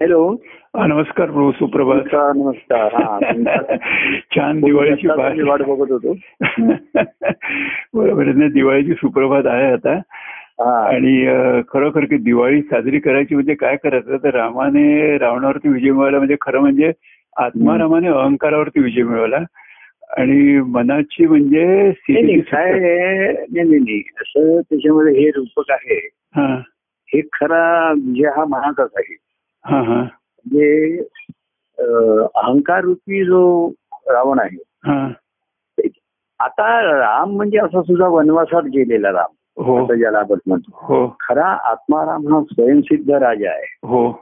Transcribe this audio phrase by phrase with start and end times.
[0.00, 0.36] Hello.
[0.74, 2.36] नमस्कार प्रभू सुप्रभात.
[2.36, 3.18] नमस्कार हा
[4.36, 5.62] छान दिवाळीची वाट.
[5.62, 6.16] बघत होतो.
[7.94, 9.92] बरोबर दिवाळीची सुप्रभात आहे आता.
[10.88, 11.26] आणि
[11.68, 14.16] खरोखर की दिवाळी साजरी करायची म्हणजे काय करायचं?
[14.16, 16.18] तर रामाने रावणावरती विजय मिळवला.
[16.18, 16.92] म्हणजे खरं म्हणजे
[17.36, 19.38] आत्मारामाने अहंकारावरती विजय मिळवला.
[20.16, 21.90] आणि मनाची म्हणजे
[22.40, 22.72] काय
[23.50, 26.08] नाही असं त्याच्यामध्ये हे रूपक आहे.
[26.36, 26.60] हा.
[27.14, 29.16] हे खरा विजय हा महागच आहे.
[29.70, 30.98] म्हणजे
[32.34, 34.62] अहंकार रूपी जो रावण आहे.
[34.84, 35.08] हा.
[36.40, 39.62] आता राम म्हणजे असा सुद्धा वनवासात गेलेला राम.
[39.62, 39.94] हो.
[39.94, 40.70] ज्याला आपण म्हणतो.
[40.74, 41.16] हो.
[41.20, 43.78] खरा आत्माराम हा स्वयंसिद्ध राजा आहे.
[43.82, 44.12] हो.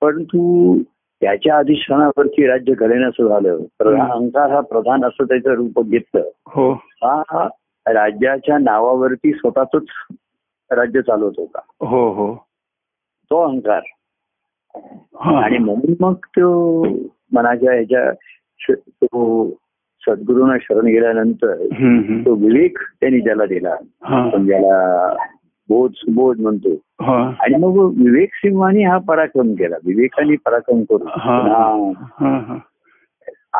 [0.00, 0.78] परंतु
[1.20, 3.58] त्याच्या अधिष्ठानावरती राज्य घालण्याचं झालं.
[4.02, 6.22] अहंकार हा प्रधान असं त्याचं रूप घेतलं.
[6.46, 6.72] हो.
[6.72, 7.48] हा
[7.86, 9.88] राज्याच्या नावावरती स्वतःच
[10.70, 11.58] राज्य चालवत होता.
[11.80, 12.34] हो हो.
[13.30, 13.80] तो अहंकार.
[15.20, 16.82] आणि म्हणून मग तो
[17.32, 18.12] मनाच्या ह्याच्या
[19.04, 19.50] तो
[20.06, 21.56] सद्गुरूंना शरण गेल्यानंतर.
[22.26, 23.74] तो विवेक त्यांनी ज्याला दिला.
[24.04, 24.24] हा.
[24.24, 25.08] आपण ज्याला
[25.68, 26.74] बोध सुबोध म्हणतो.
[26.74, 27.32] हा.
[27.40, 29.76] आणि मग विवेक सिंहाने हा पराक्रम केला.
[29.86, 31.06] विवेकाने पराक्रम करून.
[31.06, 31.38] हा.
[31.40, 31.92] हा.
[31.98, 32.58] हा हा.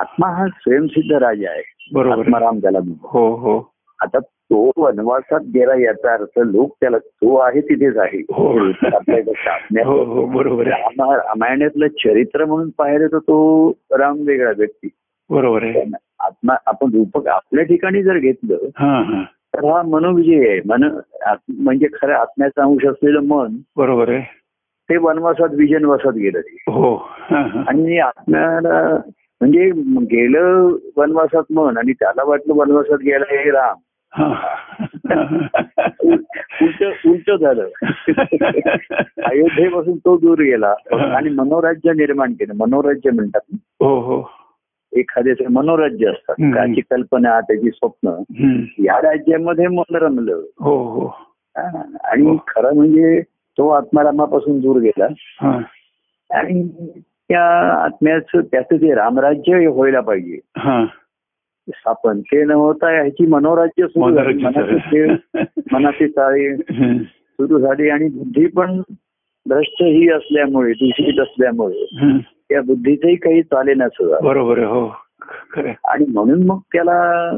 [0.01, 1.63] आत्मा हा स्वयंसिद्ध राजा आहे.
[2.11, 3.73] आत्माराम त्याला हो हो.
[4.03, 4.19] आता
[4.53, 8.19] तो वनवासात गेला याचा अर्थ लोक त्याला तो आहे तिथेच आहे.
[8.19, 8.59] हो.
[9.87, 10.05] हो.
[10.05, 10.83] हो बरोबर आहे.
[10.83, 14.89] रामा- रामायणातलं चरित्र म्हणून पाहिलं तर तो राम वेगळा व्यक्ती.
[15.31, 15.85] बरोबर आहे.
[16.21, 19.23] आत्मा आपण रूपक आपल्या ठिकाणी जर घेतलं हा हा.
[19.23, 20.61] तर हा मनोविजय आहे.
[20.67, 20.99] मन
[21.49, 24.23] म्हणजे खरं आत्म्याचा अंश असलेलं मन बरोबर आहे.
[24.91, 26.57] ते वनवासात विजनवासात गेलं ते.
[26.69, 28.97] हा आणि आत्म्याला
[29.41, 29.71] म्हणजे
[30.03, 33.77] गेलं वनवासात मन आणि त्याला वाटलं वनवासात गेला हे राम.
[34.17, 34.35] हा.
[36.63, 37.69] उलट उलट झालं.
[39.27, 40.75] अयोध्येपासून तो दूर गेला.
[40.93, 42.53] आणि मनोराज्य निर्माण केलं.
[42.57, 44.31] मनोराज्य म्हणतात हो हो.
[44.97, 46.35] एखाद्याचे मनोराज्य असतात.
[46.55, 48.09] त्याची कल्पना त्याची स्वप्न.
[48.79, 50.41] या राज्यामध्ये मन रमलं.
[50.61, 51.07] हो हो.
[51.57, 51.83] हा.
[52.05, 53.23] आणि खरं म्हणजे
[53.59, 55.07] तो आत्मारामापासून दूर गेला.
[55.43, 55.59] हा.
[56.31, 56.69] आणि
[57.29, 60.39] त्या आत्म्याचं त्याचं जे रामराज्य हे व्हायला पाहिजे.
[60.57, 60.85] हा.
[61.71, 62.91] स्थापन ते न होता.
[62.91, 64.45] ह्याची मनोराज्य सुरू झाली.
[64.45, 65.17] मनाची खेळ,
[65.73, 66.57] मनाची चाळी.
[67.07, 68.81] सुरू झाली आणि बुद्धी पण
[69.49, 71.85] भ्रष्ट ही असल्यामुळे दूषित असल्यामुळे.
[72.49, 74.87] त्या बुद्धीचंही काही चालेना सुद्धा बरोबर हो.
[75.89, 77.37] आणि म्हणून मग त्याला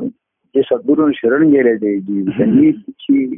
[0.55, 3.37] जे सद्गुरू शरण गेले ते जी त्यांनी तिची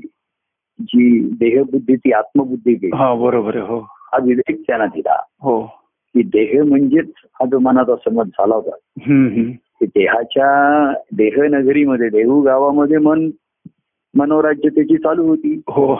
[0.80, 2.96] जी देहबुद्धी ती आत्मबुद्धी केली.
[2.96, 3.78] हा बरोबर हो.
[3.80, 5.22] हा विवेक त्यांना दिला.
[5.42, 5.66] हो.
[6.14, 8.76] की देह म्हणजेच हा जो मनाचा समज झाला होता.
[9.82, 13.30] देहाच्या देहनगरीमध्ये देहू गावामध्ये मन
[14.14, 15.60] मनोराज्य त्याची चालू होती.
[15.68, 15.94] हो.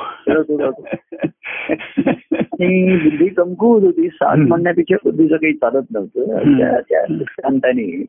[2.32, 4.08] आणि बुद्धी कमकुवत होती.
[4.08, 4.36] सात.
[4.36, 6.38] म्हणण्यापेक्षा बुद्धीचं काही चालत नव्हतं.
[6.80, 8.04] त्या- दृष्टांताने.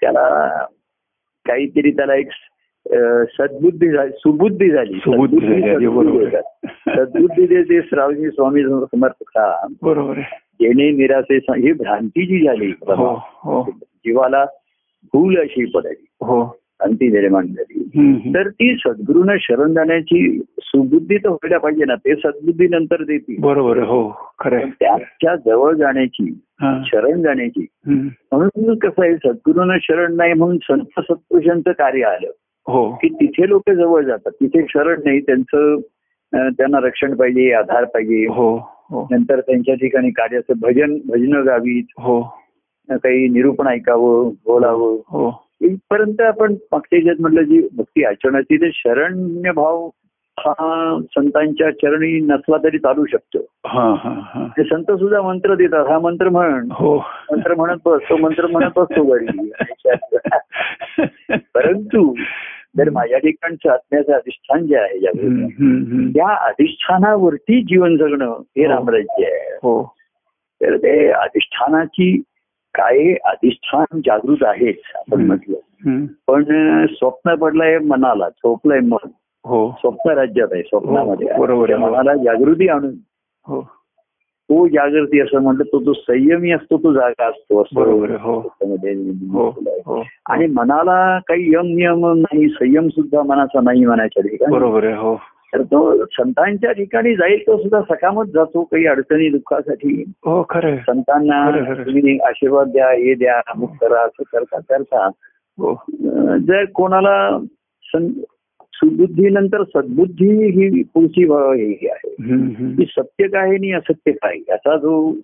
[0.00, 0.48] त्याला
[1.48, 2.28] काहीतरी त्याला एक
[3.40, 4.94] सद्बुद्धी झाली सुबुद्धी झाली.
[4.94, 5.46] सुबुद्धी.
[6.96, 10.14] सद्बुद्धी जे ते श्रावणी स्वामी समर्थका बरोबर
[10.60, 13.70] जेणे निराशे ही भ्रांती जी झाली हो हो.
[13.82, 14.44] जीवाला
[15.04, 16.56] भूल अशी पडाली हो.
[16.80, 17.82] भ्रांती निर्माण झाली.
[18.34, 23.36] तर ती सद्गुरूंना शरण जाण्याची सुबुद्धी तर व्हायला पाहिजे ना ते सद्बुद्धी नंतर देतील.
[23.40, 24.08] बरोबर हो
[24.38, 26.32] खरं त्याच्याजवळ जाण्याची.
[26.86, 27.66] शरण जाण्याची.
[27.86, 32.30] म्हणून कसं आहे सद्गुरूंना शरण नाही म्हणून संत सत्पुरुषांचं कार्य आलं.
[32.66, 32.90] हो.
[32.92, 35.76] की तिथे लोक जवळ जातात तिथे शरण नाही त्यांचं
[36.32, 38.26] त्यांना रक्षण पाहिजे आधार पाहिजे.
[38.26, 38.56] हो
[38.90, 39.06] हो.
[39.10, 41.84] नंतर त्यांच्या ठिकाणी कार्याचं भजन भजन गावीत.
[41.98, 42.20] हो.
[42.90, 44.96] काही निरूपण ऐकावं बोलावं.
[45.08, 45.46] हो.
[45.60, 49.88] इथपर्यंत आपण मागच्या याच्यात म्हटलं जी भक्ती आचरणाची ते शरण्य भाव
[50.38, 53.38] हा संतांच्या चरणी नसला तरी चालू शकतो.
[53.66, 54.46] हा हा हा.
[54.56, 56.68] ते संत सुद्धा मंत्र देतात हा मंत्र म्हण.
[56.72, 56.96] हो.
[57.32, 59.50] मंत्र म्हणत बस तो मंत्र म्हणत बसतो घरी.
[61.54, 62.14] परंतु
[62.76, 64.98] जर माझ्या ठिकाणचं आत्म्याचं अधिष्ठान जे आहे.
[66.12, 68.72] त्या अधिष्ठानावरती जीवन जगणं हे हो.
[68.72, 69.54] रामराज्य आहे.
[69.54, 69.94] हो.
[70.62, 72.22] तर ते अधिष्ठानाची
[72.74, 75.26] काय अधिष्ठान जागृत आहेच आपण.
[75.26, 76.04] म्हटलं.
[76.28, 76.44] पण
[76.86, 79.08] स्वप्न पडलंय मनाला झोपलंय मन
[79.44, 81.76] हो स्वप्न राज्यात आहे स्वप्नामध्ये हो, बरोबर.
[81.76, 82.94] मनाला जागृती आणून
[83.46, 83.60] हो
[84.48, 88.38] तो जागृती असं म्हटलं तो जो संयमी असतो तो जागा असतो असं बरोबर हो.
[89.32, 89.48] हो.
[89.86, 94.94] हो आणि मनाला काही यम नियम नाही संयम सुद्धा मनाचा नाही म्हणायच्या ठिकाणी बरोबर आहे
[94.94, 95.14] हो
[95.54, 100.02] तर तो संतांच्या ठिकाणी जाईल तो सुद्धा सकामच जातो काही अडचणी दुःखासाठी.
[100.24, 100.76] हो खरं.
[100.76, 101.50] संतांना.
[101.84, 105.06] तुम्ही आशीर्वाद द्या हे द्या अमुक करा असं करता करता.
[105.58, 105.84] हो.
[106.38, 107.38] जर कोणाला
[108.72, 112.14] सुबुद्धीनंतर सद्बुद्धी ही पुढची हे आहे.
[112.76, 115.14] की सत्य काय आणि असत्य काय याचा जो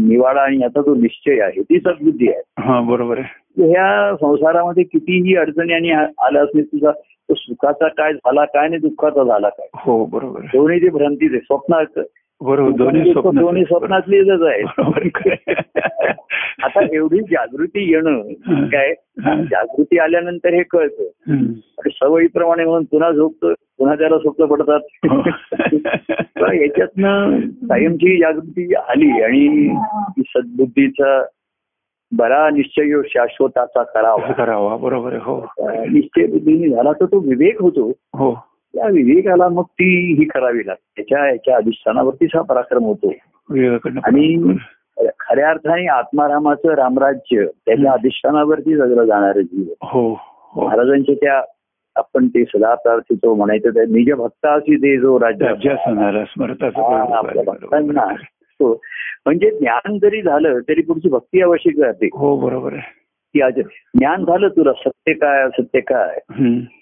[0.00, 2.42] निवाडा आणि याचा जो निश्चय आहे ती सद्बुद्धी आहे.
[2.58, 3.42] हा बरोबर आहे.
[3.68, 6.90] ह्या संसारामध्ये कितीही अडचणी आणि आल्या असले तुझा
[7.32, 9.68] तो सुखाचा काय झाला काय आणि दुःखाचा झाला काय?
[9.74, 10.40] हो बरोबर.
[10.40, 12.02] दोन्ही ते भ्रांतीच आहे स्वप्न
[12.40, 14.62] बरोबर दोन्ही स्वप्न दोन्ही स्वप्नातलीच आहे.
[16.62, 18.94] आता एवढी जागृती येणं काय.
[19.26, 21.32] जागृती आल्यानंतर हे कळतं.
[21.32, 24.80] आणि सवयीप्रमाणे म्हणून पुन्हा झोपतं पुन्हा त्याला स्वप्न पडतात.
[25.10, 25.22] हो.
[26.52, 29.74] याच्यातनं कायमची जागृती आली आणि
[30.18, 31.22] सद्बुद्धीचा
[32.16, 34.32] बरा निश्चय यो शाश्वताचा करावा.
[34.32, 35.46] करावा बरोबर हो.
[35.60, 37.92] निश्चय बुद्धीने झाला तर तो विवेक होतो.
[38.14, 38.34] हो.
[38.74, 40.92] त्या विवेकाला मग ती ही करावी लागते.
[40.96, 43.12] त्याच्या याच्या अधिष्ठानावरतीच हा पराक्रम होतो.
[44.04, 44.56] आणि
[45.20, 50.64] खऱ्या अर्थाने आत्मारामाचं रामराज्य त्याच्या अधिष्ठानावरती जगलं जाणारं जीव हो हो.
[50.64, 51.42] महाराजांच्या त्या
[51.96, 58.14] आपण ते सदा प्रार्थितो म्हणायचं त्या निज भक्ताशी दे जो राज्य आपल्या भक्तांना.
[58.62, 58.72] हो.
[59.26, 62.74] म्हणजे ज्ञान जरी झालं तरी पुढची भक्ती आवश्यक राहते हो बरोबर
[63.34, 66.18] की आज ज्ञान झालं तुला सत्य काय असत्य काय.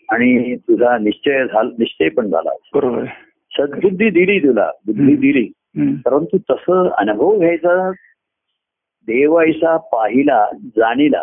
[0.08, 3.04] आणि तुझा निश्चय झाला निश्चय पण झाला बरोबर
[3.52, 5.16] सद्बुद्धी दिली तुला बुद्धी.
[5.16, 5.52] दिली.
[6.06, 7.90] परंतु तसं अनुभव घ्यायचा
[9.08, 11.22] देव ऐसा पाहिला जाणीला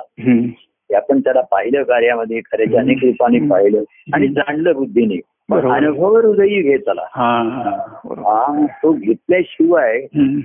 [0.89, 3.83] आपण त्याला पाहिलं कार्यामध्ये खऱ्याच्या अनेक रूपाने पाहिलं
[4.13, 5.19] आणि जाणलं बुद्धीने.
[5.51, 7.43] अनुभव हृदयी घेताला हा.
[8.05, 9.99] बरोबर हा तो घेतल्याशिवाय.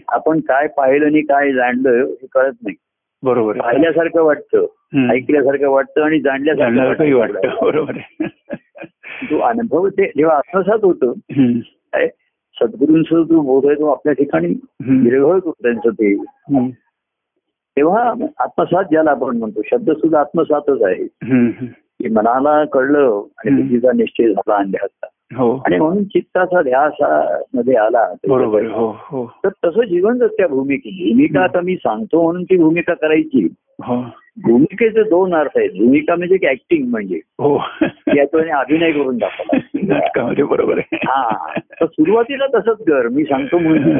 [0.09, 2.77] आपण काय पाहिलं आणि काय जाणलं हे कळत नाही
[3.23, 4.67] बरोबर पाहिल्यासारखं वाटतं.
[5.11, 7.93] ऐकल्यासारखं वाटतं आणि जाणल्यासारखं वाटतं बरोबर
[9.31, 11.13] तो अनुभव ते जेव्हा आत्मसात होतो
[12.57, 14.49] सद्गुरूंचा जो बोध आहे तो आपल्या ठिकाणी.
[14.81, 16.15] विरघळतो त्यांचं ते.
[17.77, 21.05] तेव्हा आत्मसात ज्याला आपण म्हणतो शब्द सुद्धा आत्मसातच आहे.
[22.03, 23.57] की मनाला कळलं आणि.
[23.57, 25.07] बुद्धीचा निश्चय झाला अंध्याचा
[25.37, 25.57] हो.
[25.57, 26.93] आणि म्हणून चित्ताचा ध्यास
[27.55, 28.15] मध्ये आला.
[28.29, 28.65] बरोबर.
[28.65, 29.33] हो हो.
[29.45, 33.49] तर तसं जीवन जर त्या भूमिकेची भूमिका आता मी सांगतो म्हणून ती भूमिका करायची.
[34.43, 35.71] भूमिकेचे दोन अर्थ आहेत.
[35.71, 37.17] भूमिका म्हणजे की ऍक्टिंग म्हणजे.
[37.17, 37.61] हो.
[38.17, 40.97] याच्याने अभिनय करून दाखवला नाटकामध्ये बरोबर आहे.
[40.97, 41.49] हा.
[41.59, 43.09] तर सुरुवातीला तसंच कर.
[43.09, 43.97] मी सांगतो म्हणून.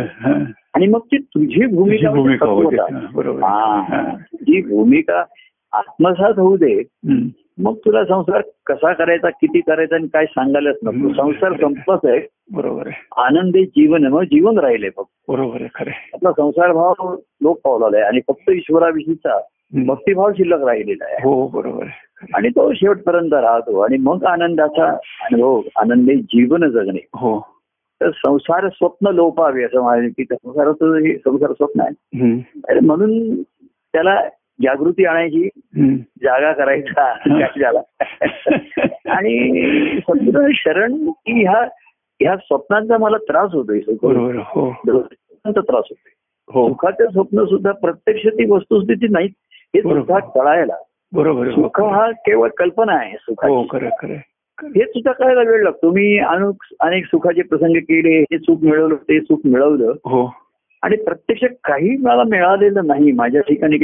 [0.75, 2.99] आणि मग ती तुझी भूमिका म्हणजे भूमिका होते तत्वता.
[2.99, 3.81] हा, बरोबर हा.
[3.81, 4.17] हा.
[4.35, 5.25] जी भूमिका
[5.73, 6.83] आत्मसात होऊ दे.
[7.59, 11.13] मग तुला संसार कसा करायचा किती करायचा आणि काय सांगायलाच नको.
[11.13, 12.29] संसार संपत आहे.
[12.53, 13.23] बरोबर आहे.
[13.23, 15.31] आनंदी जीवन आहे, मग जीवन राहिले फक्त.
[15.31, 15.91] बरोबर आहे खरं.
[16.15, 19.41] आपला संसार भाव लोक पावलेला आहे आणि फक्त ईश्वराविषयीचा.
[19.87, 21.17] भक्तिभाव शिल्लक राहिलेला आहे.
[21.23, 21.87] हो बरोबर
[22.35, 24.89] आणि तो शेवटपर्यंत राहतो आणि मग आनंदाचा
[25.21, 27.07] अनुभव आनंदी जीवन जगणे.
[27.15, 27.47] हो.
[28.01, 31.95] तर संसार स्वप्न लोपावे असं म्हणाले की संसाराचं हे संसार स्वप्न आहे.
[32.81, 34.21] म्हणून त्याला
[34.63, 35.49] जागृती आणायची.
[36.23, 37.13] जागा करायचा
[37.47, 37.81] त्याला
[39.11, 39.59] आणि
[40.55, 41.69] शरण की ह्या
[42.21, 44.73] ह्या स्वप्नांचा मला त्रास होतोय हो.
[44.87, 46.13] त्रास होतोय.
[46.49, 46.69] हो.
[46.69, 49.29] सुखाचं स्वप्न सुद्धा प्रत्यक्ष ती वस्तुस्थिती नाही
[49.75, 49.81] हे.
[49.83, 50.75] सुद्धा कळायला.
[51.13, 51.51] बरोबर आहे.
[51.51, 54.23] सुख हा केवळ कल्पना आहे हो सुखाची आहे.
[54.65, 55.91] हे सुद्धा कळायला वेळ लागतो.
[55.91, 59.93] मी अनु अनेक सुखाचे प्रसंग केले हे सुख मिळवलं ते सुख मिळवलं.
[60.05, 60.35] हो.
[60.83, 63.77] आणि प्रत्यक्ष काही मला मिळालेलं नाही माझ्या ठिकाणी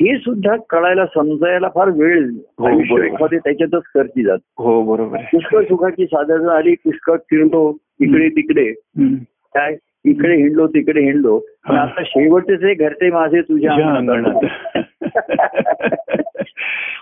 [0.00, 2.24] हे सुद्धा कळायला समजायला फार वेळ
[2.58, 2.98] हो.
[3.02, 8.72] एखादे त्याच्यातच खर्ची जात हो बरोबर पुष्कळ सुखाची साधनं आली पुष्कळ फिरलो इकडे तिकडे.
[9.54, 11.82] काय इकडे हिंडलो तिकडे हिंडलो पण हा.
[11.82, 13.72] आता शेवटचे घरचे माझे तुझ्या.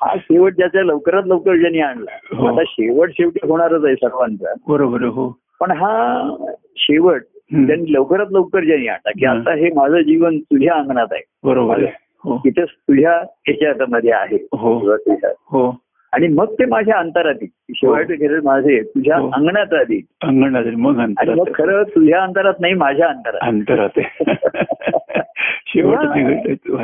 [0.01, 2.47] हा शेवट ज्याच्या लवकरात लवकर ज्यांनी आणला हो.
[2.47, 5.29] आता शेवट शेवटी होणारच आहे सर्वांचा बरोबर हो
[5.61, 6.37] पण हा
[6.77, 7.23] शेवट.
[7.53, 9.27] त्यांनी लवकरात लवकर ज्यांनी आणला की.
[9.27, 11.23] आता हे माझं जीवन तुझ्या अंगणात आहे.
[11.45, 11.93] बरोबर आहे.
[12.25, 12.39] हो.
[12.39, 14.47] तिथेच तुझ्या ह्याच्यामध्ये आहे.
[14.53, 14.97] हो.
[15.27, 15.77] हो.
[16.13, 17.35] आणि मग ते माझ्या अंतरात.
[17.75, 18.07] शेवट
[18.45, 19.17] माझे तुझ्या.
[19.17, 23.39] अंगणात आली अंगणात मग आणि मग खरं तुझ्या अंतरात नाही माझ्या अंतरात.
[23.43, 24.01] अंतरात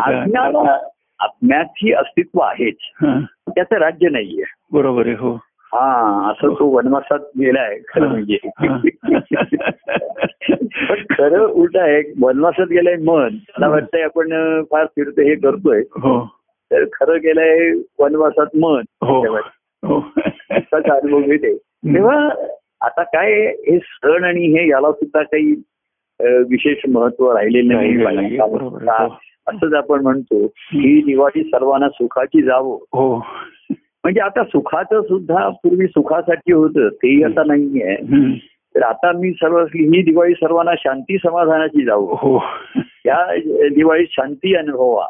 [0.01, 0.79] आज्ञाला
[1.21, 2.77] आत्म्याची अस्तित्व आहेच.
[3.55, 4.43] त्याचं राज्य नाहीये.
[4.73, 5.39] बरोबर आहे हो.
[5.75, 8.09] हा असं तो वनवासात गेलाय खरं.
[8.09, 8.39] म्हणजे.
[10.89, 14.29] पण खरं उलट आहे वनवासात गेलंय मन मला वाटतंय आपण
[14.63, 15.79] फार फिरतोय हे करतोय.
[15.79, 16.29] हो.
[16.71, 18.83] तर खरं गेलंय वनवासात मन.
[19.03, 19.37] हो.
[19.87, 20.05] हो.
[20.73, 21.57] अनुभव घेते.
[21.57, 22.29] तेव्हा
[22.81, 25.63] आता काय हे सण आणि हे याला सुद्धा काही
[26.21, 28.39] विशेष महत्त्व राहिलेलं नाही.
[29.49, 32.77] असंच आपण म्हणतो ही दिवाळी सर्वांना सुखाची जावो.
[34.05, 37.97] म्हणजे आता सुखाचं सुद्धा पूर्वी सुखासाठी होतं तेही आता नाहीये.
[38.75, 42.15] तर आता मी सर्व ही दिवाळी सर्वांना शांती समाधानाची जावो.
[42.15, 42.45] हो.
[43.07, 43.37] या
[43.75, 45.07] दिवाळीत शांती अनुभवा.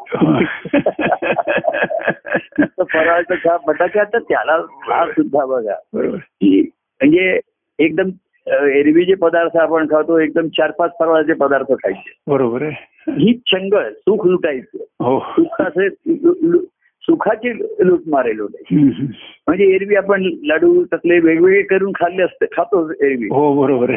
[2.79, 5.73] फराळाचं खा बटाटा तर त्याला हा सुद्धा बघा.
[6.17, 6.61] की
[7.01, 7.39] म्हणजे
[7.79, 8.09] एकदम
[8.51, 12.13] एरवी जे पदार्थ आपण खातो एकदम चार पाच फराळाचे पदार्थ खायचे.
[12.27, 12.73] बरोबर आहे.
[13.11, 14.77] ही चंगळ सुख लुटायचं.
[14.77, 15.19] हो.
[15.19, 16.65] सुखाचे लु- लु-
[17.03, 18.75] सुखाची लूट मारेल होते.
[19.47, 23.25] म्हणजे एरवी आपण लाडू तसले वेगवेगळे करून खाल्ले असते खातो एरवी.
[23.25, 23.93] हो बरोबर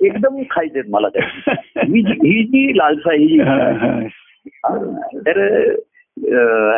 [0.00, 1.22] एकदम खायचेत मला त्या.
[1.76, 3.38] ही जी- लालसा ही
[5.26, 5.64] तर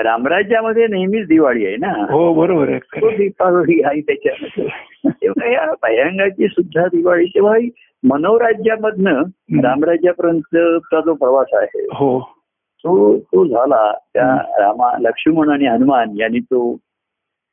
[0.04, 2.06] रामराज्यामध्ये नेहमीच दिवाळी आहे ना?
[2.12, 3.16] हो बरोबर आहे.
[3.16, 4.66] दीपावली आहे त्याच्यामध्ये.
[5.10, 7.56] तेव्हा या भयंगाची सुद्धा दिवाळी तेव्हा
[8.04, 9.22] मनोराज्यामधनं
[9.62, 12.41] रामराज्यापर्यंतचा जो प्रवास आहे हो.
[12.84, 16.74] तो तो झाला त्या रामा लक्ष्मण आणि हनुमान यांनी तो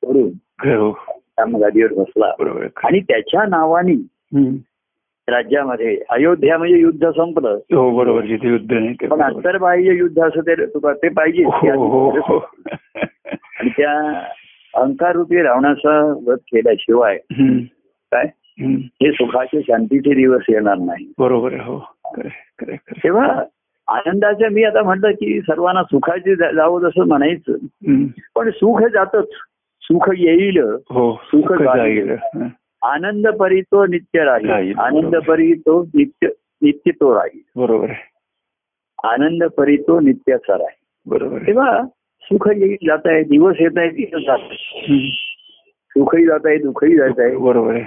[0.04, 0.30] करून
[0.70, 0.92] हो
[1.40, 2.32] गादीवर बसला.
[2.84, 3.94] आणि त्याच्या नावाने.
[5.28, 9.22] राज्यामध्ये अयोध्या म्हणजे युद्ध संपलं हो बरोबर जिथे युद्ध पण.
[9.22, 12.38] आंतरबाह्य युद्ध असं ते तुका ते पाहिजे हो हो
[12.98, 14.22] आणि त्या
[14.74, 17.18] अहंकाररूपी रावणाचा वध केल्याशिवाय.
[18.12, 18.26] काय.
[18.62, 21.80] हे सुखाचे शांतीचे दिवस येणार नाही बरोबर हो.
[23.04, 23.44] तेव्हा
[23.90, 27.54] आनंदाचं मी आता म्हटलं की सर्वांना सुखाची जावं जसं म्हणायचं.
[28.36, 29.28] पण सुख जातच.
[29.82, 30.58] सुख येईल.
[30.90, 32.16] हो सुख जाईल.
[32.82, 34.74] आनंद परी तो नित्य राहील.
[34.80, 35.16] आनंद.
[35.16, 36.28] परी तो नित्य
[36.62, 37.42] नित्य तो राहील.
[37.56, 37.92] बरोबर
[39.04, 41.10] आनंद परी तो नित्याचा राहील.
[41.10, 41.82] बरोबर तेव्हा
[42.22, 44.38] सुख येईल जात आहे दिवस येत आहे दिवस जात.
[45.90, 47.36] सुखही जात आहे दुःखही जात आहे.
[47.36, 47.84] बरोबर आहे.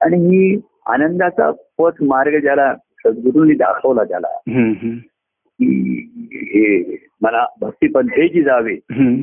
[0.00, 4.28] आणि ही आनंदाचा पथ मार्ग ज्याला सद्गुरूंनी दाखवला त्याला
[5.62, 8.74] हे मला भक्तीपंथेची जावे.
[8.74, 9.14] हम्म.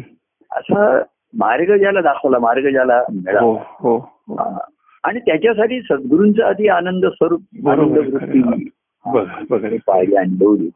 [0.52, 1.02] असा
[1.34, 3.40] मार्ग ज्याला दाखवला मार्ग ज्याला मिळाला.
[3.40, 3.98] हो हो.
[3.98, 4.64] हा.
[5.04, 10.70] आणि त्याच्यासाठी सद्गुरूंचा आधी आनंद स्वरूप आनंद वृत्ती पाहिली अनुभवली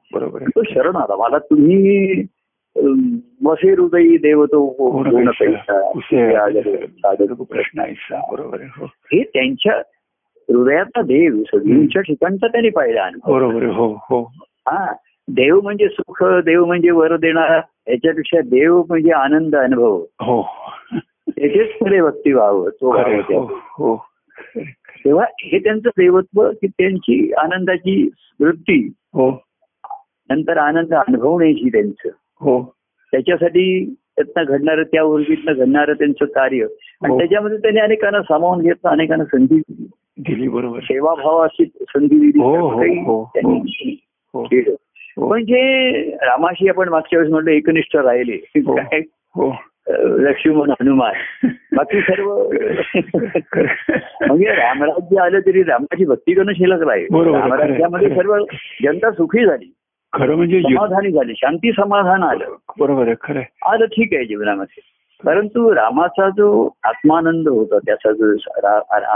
[0.55, 1.15] तो शरण आला.
[1.15, 2.19] मला तुम्ही
[3.45, 5.03] वसे हृदयी देवतो
[7.43, 8.85] प्रश्न ऐसा बरोबर आहे हो.
[9.21, 9.73] त्यांच्या
[10.49, 14.31] हृदयाचा देव सद्गुरूंच्या ठिकाणचा त्यांनी पाहिला अनुभव बरोबर हो हो.
[14.39, 14.93] हा.
[15.29, 20.03] देव म्हणजे सुख देव म्हणजे वर देणारा याच्यापेक्षा देव म्हणजे आनंद अनुभव.
[20.21, 20.47] हो.
[21.27, 23.51] त्याचेच खरे भक्ती व्हावं तो हो.
[23.55, 24.05] हो.
[25.05, 29.43] तेव्हा हे त्यांचं देवत्व की त्यांची आनंदाची वृत्ती हो.
[30.29, 32.09] नंतर आनंद अनुभवण्याची त्यांचं.
[32.41, 32.75] हो.
[33.11, 36.63] त्याच्यासाठी त्यातनं घडणारं त्या उर्गीतनं घडणारं त्यांचं कार्य.
[37.03, 37.19] आणि हो.
[37.19, 39.61] त्याच्यामध्ये त्यांनी अनेकांना सामावून घेतलं अनेकांना संधी
[40.17, 40.47] दिली.
[40.47, 40.79] बरोबर.
[40.79, 42.39] सेवाभावाची संधी दिली.
[42.39, 43.95] हो, हो, काही हो, त्यांनी
[45.17, 45.31] हो केलं हो.
[45.31, 48.61] पण जे रामाशी आपण मागच्या वेळेस म्हणलं एकनिष्ठ राहिले.
[48.65, 48.75] हो.
[48.75, 48.99] काय?
[49.35, 49.55] हो.
[49.97, 51.13] लक्ष्मण हनुमान.
[51.75, 52.49] बाकी सर्व
[54.27, 58.37] म्हणजे रामराज्य आलं तरी रामाची भक्ती करणं शिल्लक राहील रामराज्यामध्ये सर्व
[58.83, 59.73] जनता सुखी झाली.
[60.13, 61.33] खरं म्हणजे समाधानी झाली.
[61.37, 62.55] शांती समाधान आलं.
[62.79, 63.41] बरोबर आहे खरं.
[63.71, 64.81] आलं ठीक आहे जीवनामध्ये.
[65.25, 68.35] परंतु रामाचा जो आत्मानंद होता त्याचा जो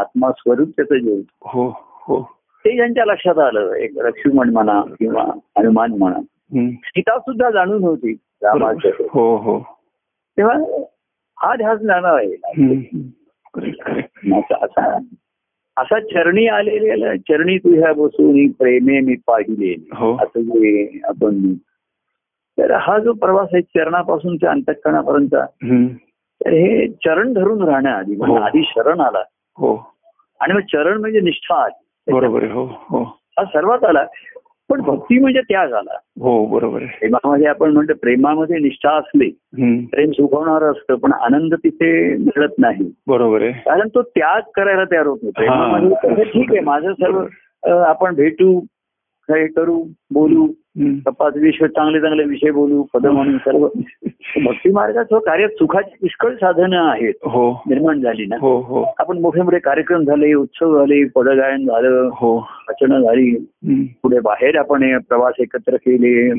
[0.01, 2.38] आत्मा स्वरूप त्याचं जे होतं, हो हो.
[2.69, 5.23] ते ज्यांच्या लक्षात आलं एक लक्ष्मण म्हणा किंवा
[5.57, 6.19] हनुमान म्हणा.
[6.85, 8.13] सीता सुद्धा जाणून होती.
[9.13, 9.59] हो हो
[10.37, 10.55] तेव्हा
[11.37, 12.35] हा ध्यास जाणार आहे.
[14.33, 14.97] असा
[15.77, 20.15] असा चरणी आलेल्या चरणी तुझ्या बसून प्रेमे मी पाहिले हो.
[20.15, 21.53] असं जे आपण
[22.57, 25.35] तर हा जो प्रवास आहे चरणापासूनच्या अंतकरणापर्यंत.
[26.41, 28.43] तर हे चरण धरून राहणं आधी म्हणजे हो.
[28.43, 29.23] आधी शरण आला
[29.57, 29.75] हो
[30.39, 33.03] आणि मग चरण म्हणजे निष्ठा आली बरोबर आहे हो हो.
[33.03, 34.03] हा सर्वात आला.
[34.69, 36.97] पण भक्ती म्हणजे त्याग आला हो बरोबर आहे.
[36.99, 39.29] प्रेमामध्ये आपण म्हणतो प्रेमामध्ये निष्ठा असली.
[39.85, 42.91] प्रेम सुखवणारं असतं पण आनंद तिथे मिळत नाही.
[43.07, 43.51] बरोबर आहे.
[43.51, 45.19] कारण तो त्याग करायला तयार होत.
[45.39, 47.25] नाही ठीक आहे माझं सर्व
[47.69, 48.59] आपण भेटू
[49.35, 50.47] हे करू बोलू.
[51.07, 53.67] तपास विषय चांगले चांगले विषय बोलू पद म्हणून सर्व.
[54.45, 57.13] भक्ती मार्गाचं कार्य सुखाची पुष्कळ साधनं आहेत.
[57.23, 57.63] हो.
[57.67, 58.35] निर्माण झाली ना.
[58.41, 58.93] हो हो.
[58.99, 62.37] आपण मोठे मोठे कार्यक्रम झाले उत्सव झाले पदगायन झालं हो.
[62.37, 63.35] वाचनं झाली.
[64.03, 66.33] पुढे बाहेर आपण हे प्रवास एकत्र केले.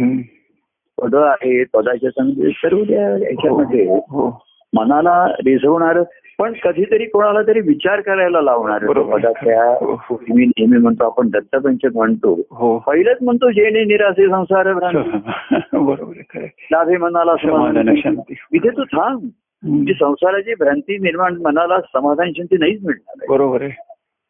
[1.03, 4.43] पद आहेत पदाच्या संगती सर्व याच्यामध्ये हो.
[4.77, 6.03] मनाला रिझवणार
[6.41, 10.23] पण कधीतरी कोणाला तरी विचार करायला लावणार हो.
[10.35, 12.41] मी नेहमी म्हणतो आपण दत्तपंचक म्हणतो.
[12.51, 12.79] हो.
[12.79, 14.73] पहिलंच म्हणतो जेणे निरासे संसार
[15.73, 16.41] बरोबर.
[16.73, 18.35] लाभे मनाला शांती.
[18.53, 19.19] इथे तू थांब.
[19.65, 19.85] हम्म.
[19.85, 23.27] जी संसाराची भ्रांती निर्माण मनाला समाधान शांती नाहीच मिळणार.
[23.29, 23.71] बरोबर आहे.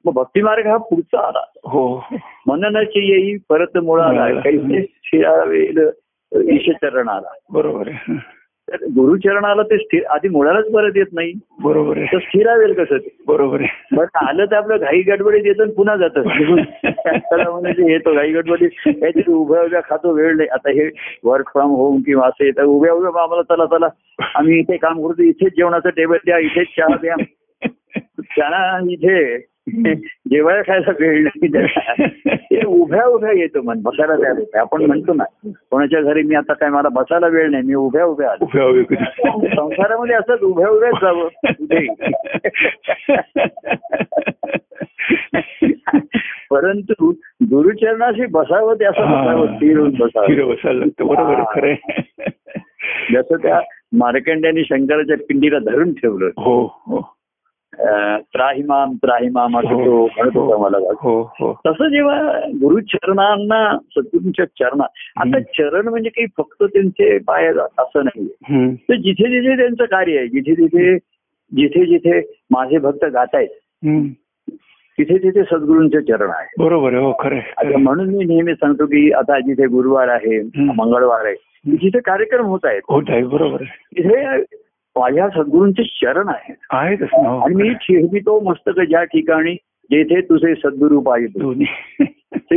[0.04, 1.42] मग भक्ती मार्ग हा पुढचा आला.
[1.56, 2.04] हो.
[2.46, 4.12] मननाची येई परत मुळाला.
[4.12, 4.40] मुळाला.
[4.40, 5.90] काही शिरावेल
[6.50, 7.32] ईशचरण आला.
[7.52, 8.14] बरोबर आहे.
[8.70, 11.32] तर गुरुचरणाला ते स्थिर आधी मुळालाच परत येत नाही.
[11.62, 13.08] बरोबर तर आहे स्थिरावेल कसं ते?
[13.26, 13.96] बरोबर आहे.
[13.96, 16.22] बट आलं तर आपलं घाई गडबडीत येतं आणि पुन्हा जातं.
[17.50, 20.48] म्हणजे येतो घाई गडबडीत काहीतरी उभ्या उभ्या खातो वेळ नाही.
[20.48, 20.90] आता हे
[21.24, 22.62] वर्क फ्रॉम होम किंवा असं येतं.
[22.62, 23.88] उभ्या उभ्या आम्हाला चला चला.
[24.34, 27.14] आम्ही इथे काम करतो इथेच जेवणाचं टेबल द्या इथेच चहा द्या.
[28.36, 29.49] त्यांना इथे
[30.30, 31.48] जेवायला खायला वेळ नाही.
[32.34, 34.58] ते उभ्या उभ्या येतो मन बसायला तयार होतं.
[34.58, 35.24] आपण म्हणतो ना
[35.70, 38.82] कोणाच्या घरी मी आता काय मला बसायला वेळ नाही मी उभ्या उभ्या आलो.
[39.42, 41.28] संसारामध्ये असंच उभ्या उभ्याच जावं.
[46.50, 47.10] परंतु
[47.50, 50.50] गुरुचरणाशी बसावं ते असं बसावं स्थिर बसावं.
[50.50, 51.06] बसायला लागतं.
[51.06, 51.74] बरोबर खरं.
[53.12, 53.60] जसं त्या
[53.92, 57.19] मार्कंड्याने शंकराच्या पिंडीला धरून ठेवलं हो हो.
[58.32, 63.60] त्राहिमाम त्राहिमाम असं तो म्हणत होता मला हो हो तसं जेव्हा गुरुचरणांना
[63.90, 65.40] सद्गुरूंच्या चरणात आता.
[65.40, 68.72] चरण म्हणजे काही फक्त त्यांचे पाय असं नाही हम्म.
[68.88, 70.96] तर जिथे जिथे त्यांचं कार्य आहे जिथे जिथे
[71.52, 72.20] जिथे जिथे
[72.50, 73.48] माझे भक्त गातायत.
[74.98, 77.76] तिथे तिथे सद्गुरूंचे चरण आहे बरोबर आहे हो खरं.
[77.78, 80.40] म्हणून मी नेहमी सांगतो की आता जिथे गुरुवार आहे.
[80.76, 81.34] मंगळवार आहे
[81.76, 84.42] जिथे कार्यक्रम होत आहेत होत आहे बरोबर आहे तिथे
[84.98, 85.82] माझ्या सद्गुरूंचे
[86.28, 88.00] आहेत आहेतच ना हो, आणि मी आहे.
[88.00, 89.54] ठेवतो मस्तक ज्या ठिकाणी
[89.90, 91.64] जेथे तुझे सद्गुरू पाहिजे
[92.34, 92.56] ते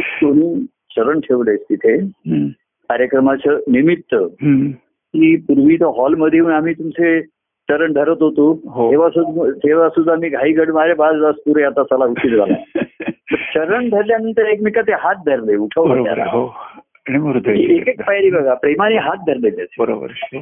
[0.95, 1.97] चरण ठेवलेस तिथे.
[2.89, 4.15] कार्यक्रमाचं निमित्त.
[5.13, 7.21] की पूर्वी तर हॉलमध्ये येऊन आम्ही तुमचे
[7.69, 8.91] चरण धरत होतो हो.
[8.91, 12.53] तेव्हा सुद्धा तेव्हा सुद्धा मी घाई गड मारे बाज वाजतो रे आता चला उशीर झाला
[13.53, 16.29] चरण धरल्यानंतर एकमेकाचे हात धरले उठवले आहे.
[16.29, 16.53] हो
[17.51, 20.37] एक एक पायरी बघा प्रेमाने हात धरले त्याचे बरोबर आहे.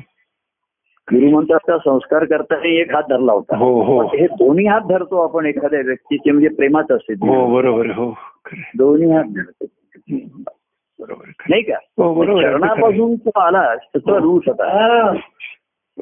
[1.14, 3.58] गुरुमंत्राचा संस्कार करताना एक हात धरला होता.
[3.58, 4.02] हो हो.
[4.02, 7.14] हे दोन्ही हात धरतो आपण एखाद्या व्यक्तीचे म्हणजे प्रेमाच असते.
[7.14, 7.28] ते.
[7.28, 8.18] हो बरोबर हो.
[8.78, 9.66] दोन्ही हात धरतो.
[11.00, 11.32] बरोबर.
[11.50, 11.76] नाही का?
[11.98, 14.20] हो बरोबर चरणापासून तो त्याचा हो.
[14.20, 15.14] रूप होता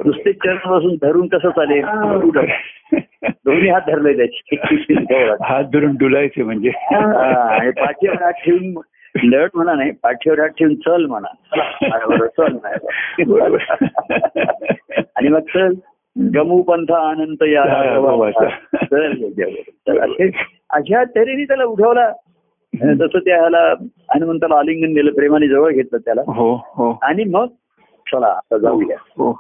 [0.05, 1.85] नुसते चरणापासून धरून कसं चालेल?
[3.29, 4.55] दोन्ही हात धरले त्याचे.
[5.43, 6.69] हात धरून डुलायचे म्हणजे.
[6.69, 8.81] हा, हात ठेवून
[9.23, 11.27] लढ म्हणा नाही पाठीवर हात ठेवून चल म्हणा.
[11.27, 12.87] चला, बरोबर, चल नाही.
[15.15, 15.73] आणि मग चल.
[16.35, 17.61] गमू पंथ अनंत या
[20.69, 22.11] अशा तऱ्हेने त्याला उठवला.
[22.75, 23.73] तसं त्याला
[24.15, 26.21] हनुमंताला आलिंगन दिलं प्रेमाने जवळ घेतलं त्याला.
[26.21, 26.99] हो हो.
[27.01, 27.45] आणि मग
[28.11, 28.95] चला आता जाऊया.
[29.01, 29.31] हो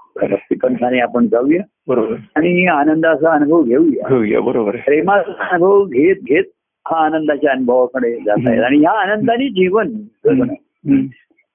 [1.03, 1.63] आपण जाऊया.
[1.87, 2.15] बरोबर.
[2.35, 4.75] आणि आनंदाचा अनुभव घेऊया बरोबर.
[4.75, 6.43] प्रेमाचा अनुभव घेत घेत
[6.89, 9.91] हा आनंदाच्या अनुभवाकडे जात आहे आणि ह्या आनंदाने जीवन.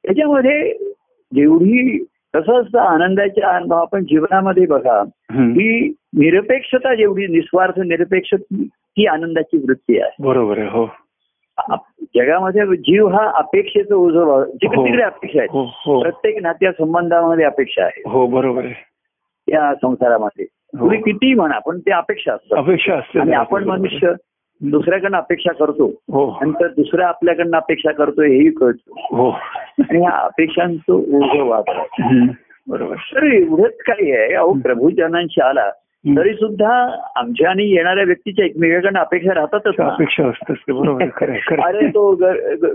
[0.05, 0.73] त्याच्यामध्ये
[1.33, 1.99] जेवढी
[2.35, 5.01] कसं असतं आनंदाच्या अनुभव आपण जीवनामध्ये बघा.
[5.33, 8.35] ही निरपेक्षता जेवढी निस्वार्थ निरपेक्ष
[8.99, 10.87] ही आनंदाची वृत्ती आहे बरोबर आहे हो
[12.15, 14.85] जगामध्ये जीव हा अपेक्षेचं ओझं जिकडे हो.
[14.87, 20.45] तिकडे अपेक्षा हो आहे हो प्रत्येक नात्या संबंधामध्ये अपेक्षा आहे हो बरोबर आहे या संसारामध्ये
[20.45, 20.79] हो.
[20.81, 23.33] तुम्ही किती म्हणा पण ते अपेक्षा असतात अपेक्षा असते आणि.
[23.33, 23.65] आपण.
[23.65, 24.13] मनुष्य
[24.63, 25.87] दुसऱ्याकडनं अपेक्षा करतो.
[25.87, 26.39] हो.
[26.43, 29.17] नंतर दुसरा आपल्याकडनं अपेक्षा करतोय हेही कळतो.
[29.17, 29.31] हो.
[29.79, 31.83] आणि ह्या अपेक्षांचं ओझं वापर.
[32.69, 32.95] बरोबर.
[32.95, 34.35] तर एवढंच काय आहे.
[34.35, 35.71] अहो प्रभू जनांशी आला.
[36.17, 39.77] तरी सुद्धा आमच्या आणि येणाऱ्या व्यक्तीच्या एकमेकांकडनं अपेक्षा राहतातच.
[39.79, 41.77] अपेक्षा असतेच ते बरोबर आहे, खरं आहे, खरं आहे.
[41.77, 42.13] अरे तो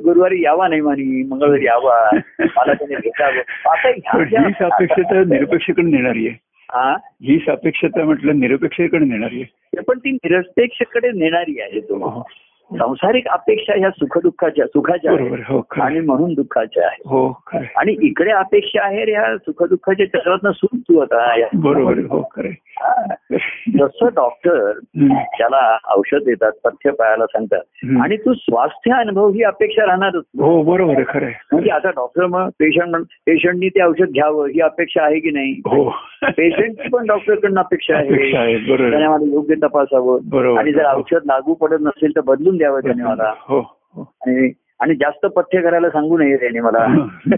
[0.01, 2.09] गुरुवारी यावा नाही म्हणे मंगळवारी यावा.
[2.39, 3.69] मला त्याने भेटावं.
[3.69, 6.48] आता अपेक्षता निरपेक्षकडे नेणारी आहे.
[6.73, 9.81] हा हीच अपेक्षता म्हटलं निरपेक्षकडे नेणारी आहे.
[9.81, 12.23] पण ती निरपेक्षकडे नेणारी आहे तो हो.
[12.77, 15.21] सांसारिक अपेक्षा ह्या सुखदुःखाच्या सुखाच्या आहेत.
[15.21, 15.81] बरोबर हो.
[15.81, 17.41] आणि म्हणून दुःखाच्या आहे हो.
[17.75, 22.29] आणि इकडे अपेक्षा आहे ह्या सुखदुःखाच्या चक्रातनं सुट तू आता या- बरोबर हो.
[23.79, 24.71] जसं डॉक्टर.
[25.37, 27.61] त्याला औषध देतात पथ्य पाळायला सांगतात.
[28.01, 31.27] आणि तू स्वास्थ्य अनुभव ही अपेक्षा राहणारच हो बरोबर खरं.
[31.51, 35.89] म्हणजे आता डॉक्टर मग पेशंट पेशंटनी ते औषध घ्यावं ही अपेक्षा आहे की नाही हो
[36.23, 38.53] पेशंटची पण डॉक्टरकडनं अपेक्षा अपेक्षा आहे
[39.31, 40.57] योग्य तपासावं.
[40.57, 43.33] आणि जर औषध लागू पडत नसेल तर बदलून द्यावं त्याने मला.
[43.39, 44.13] हो हो.
[44.21, 47.07] आणि आणि जास्त पथ्य करायला सांगू नये त्याने मला.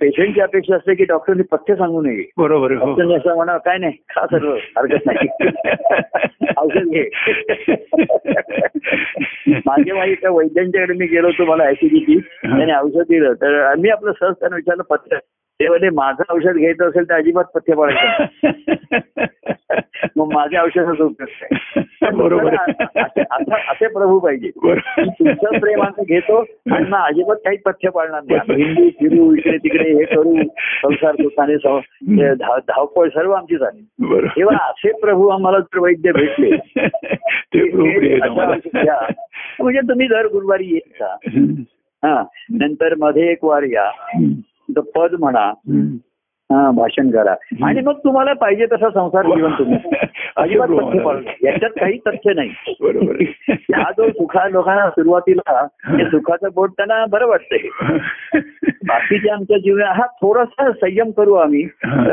[0.00, 2.30] पेशंटची अपेक्षा असते की डॉक्टरने पथ्य सांगू नये.
[2.36, 2.86] बरोबर हो.
[2.86, 5.28] डॉक्टरने असं म्हणा काय नाही खा सर्व हरकत नाही.
[6.56, 7.08] औषध घे.
[9.66, 13.32] मागे मागे त्या वैद्यांच्याकडे मी गेलो होतो मला ऍसिडिटी त्याने औषध दिलं.
[13.32, 15.16] तर मी आपलं सहज त्यांना विचारलं पथ्य?
[15.60, 18.34] ते म्हणजे माझं औषध घ्यायचं असेल तर अजिबात पथ्य पाळायचं.
[20.16, 22.54] मग माझ्या औषधाचा उपयोग बरोबर.
[23.50, 24.50] असे प्रभू पाहिजे.
[24.98, 26.38] तुमचं प्रेम असं घेतो
[26.72, 28.36] आणि मग अजिबात काही पथ्य पाळणार नाही.
[28.36, 30.36] आम्ही हिंदू फिरू इकडे तिकडे हे करू
[30.82, 31.56] संसार सुखाने
[32.60, 33.86] धावपळ सर्व आमची झाली.
[34.36, 36.50] तेव्हा असे प्रभू आम्हाला वैद्य भेटले.
[39.60, 41.62] म्हणजे तुम्ही दर गुरुवारी येत हम्म.
[42.06, 42.24] हा.
[42.50, 43.90] नंतर मध्ये एक वार या.
[44.78, 45.52] पद म्हणा.
[46.52, 47.34] हा भाषण करा.
[47.64, 49.78] आणि मग तुम्हाला पाहिजे तसा संसार जीवन तुम्ही.
[50.36, 51.20] अजिबात तथ्य पाळू.
[51.42, 52.50] याच्यात काही तथ्य नाही.
[52.80, 53.14] बरोबर.
[53.50, 55.66] ह्या जो सुखा लोकांना सुरुवातीला
[56.04, 57.58] सुखाचं बोट त्यांना बरं वाटतंय.
[58.88, 61.62] बाकीच्या आमच्या जीवनात हा थोडासा संयम करू आम्ही.
[61.62, 62.04] हा.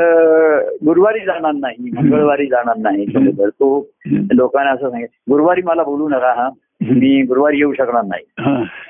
[0.86, 3.06] गुरुवारी जाणार नाही मंगळवारी जाणार नाही.
[3.48, 3.88] तो
[4.32, 6.48] लोकांना असं सांगेल गुरुवारी मला बोलू नका हा.
[6.82, 8.24] मी गुरुवारी येऊ शकणार नाही.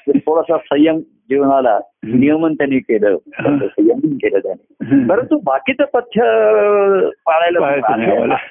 [0.09, 3.17] तर थोडासा संयम जीवनाला नियमन त्यांनी केलं.
[3.67, 4.75] संयमन केलं त्याने.
[5.09, 6.21] परंतु बाकीचं पथ्य
[7.27, 7.59] पाळायला.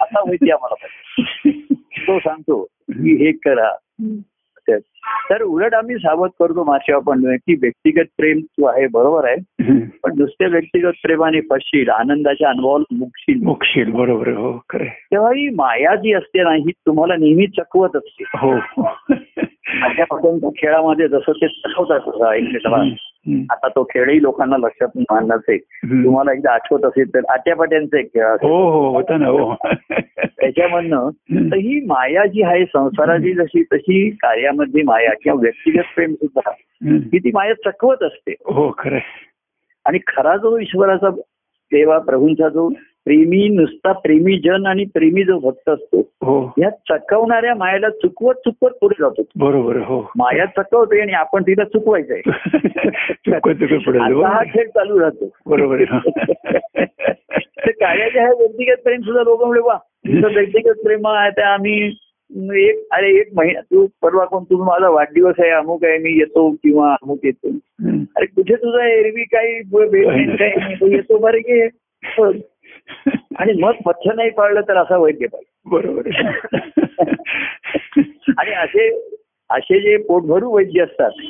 [0.02, 1.74] आता माहिती आम्हाला पाहिजे.
[2.08, 3.72] तो सांगतो की हे करा
[4.70, 4.80] तर-
[5.30, 9.36] तर उलट आम्ही सावध करतो मागच्या आपण की व्यक्तिगत प्रेम तू आहे बरोबर आहे.
[10.04, 14.28] पण नुसत्या व्यक्तिगत प्रेमाने फसशील आनंदाच्या अनुभवाला मुकशील मोक्षील बरोबर.
[14.28, 14.58] हो
[15.12, 18.84] तेव्हा ही माया जी असते ना ही तुम्हाला नेहमी चकवत असते हो
[19.84, 22.84] अध्यापकांच्या खेळामध्ये जसं ते तसं एकमेकाला.
[23.50, 26.04] आता तो खेळही लोकांना लक्षात हम्म.
[26.04, 28.26] तुम्हाला एकदा आठवत असेल तर आट्यापाट्यांचा एक खेळ.
[28.26, 29.56] हो हो हो
[30.24, 31.10] त्याच्यामधनं
[31.52, 36.52] तर ही माया जी आहे संसाराची जशी तशी कार्यामध्ये माया किंवा व्यक्तिगत प्रेम सुद्धा.
[36.86, 38.98] ही ती माया चकवत असते हो खरं
[39.86, 41.10] आणि खरा जो ईश्वराचा
[41.72, 42.70] देवा प्रभूंचा जो
[43.08, 48.72] प्रेमी नुसता प्रेमी जन आणि प्रेमी जो भक्त असतो हो या चकवणाऱ्या मायाला चुकवत चुकवत
[48.82, 49.86] पुढे जातो बरोबर आहे.
[49.86, 52.32] हो माया चकवते आणि आपण तिला जाऊ.
[54.22, 56.00] आता हा खेळ चालू राहतो बरोबर आहे.
[57.66, 59.78] तर कार्याचे आहे व्यक्तिगत प्रेम सुद्धा लोक म्हणजे वा
[60.28, 61.92] व्यक्तिगत प्रेम आहे ते आम्ही
[62.70, 66.52] एक अरे एक महिना तू परवा कोण तू माझा वाढदिवस आहे अमुक आहे मी येतो
[66.52, 67.50] किंवा अमुक येतो.
[67.88, 69.56] अरे कुठे तुझा एरवी काही
[70.96, 71.68] येतो बरं की.
[73.40, 76.06] आणि मग पथ्य नाही पाळलं तर असा वैद्य पाहिजे बरोबर.
[78.38, 79.14] आणि असे
[79.50, 81.12] असे जे पोटभरू वैद्य असतात.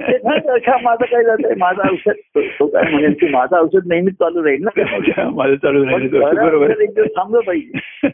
[0.00, 4.14] ते म्हणतात, "अच्छा, माझं काय जातंय माझं औषध तो- काय म्हणेल की माझं औषध नेहमीच
[4.14, 4.70] चालू राहील ना?
[5.30, 6.70] माझं चालू राहिलं खरं बरोबर.
[6.70, 8.08] औषध एक दिवस थांबलं पाहिजे.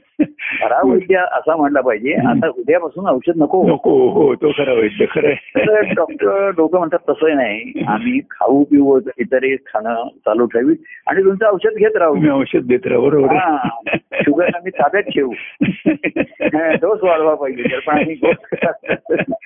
[0.60, 3.66] खरा वैद्य असा म्हणला पाहिजे आता उद्यापासून औषध नको.
[3.68, 7.84] नको हो तो खरा वैद्य खरं डॉक्टर लोक म्हणतात तसं नाही.
[7.88, 10.74] आम्ही खाऊ पिऊ इतरही खाणं चालू ठेवी
[11.06, 12.14] आणि तुमचं औषध घेत राहू.
[12.14, 13.96] तुम्ही औषध देत राहा बरोबर.
[14.22, 15.32] शुगर आम्ही ताब्यात ठेवू.
[16.82, 18.14] डोस वाढवा पाहिजे तर पण आम्ही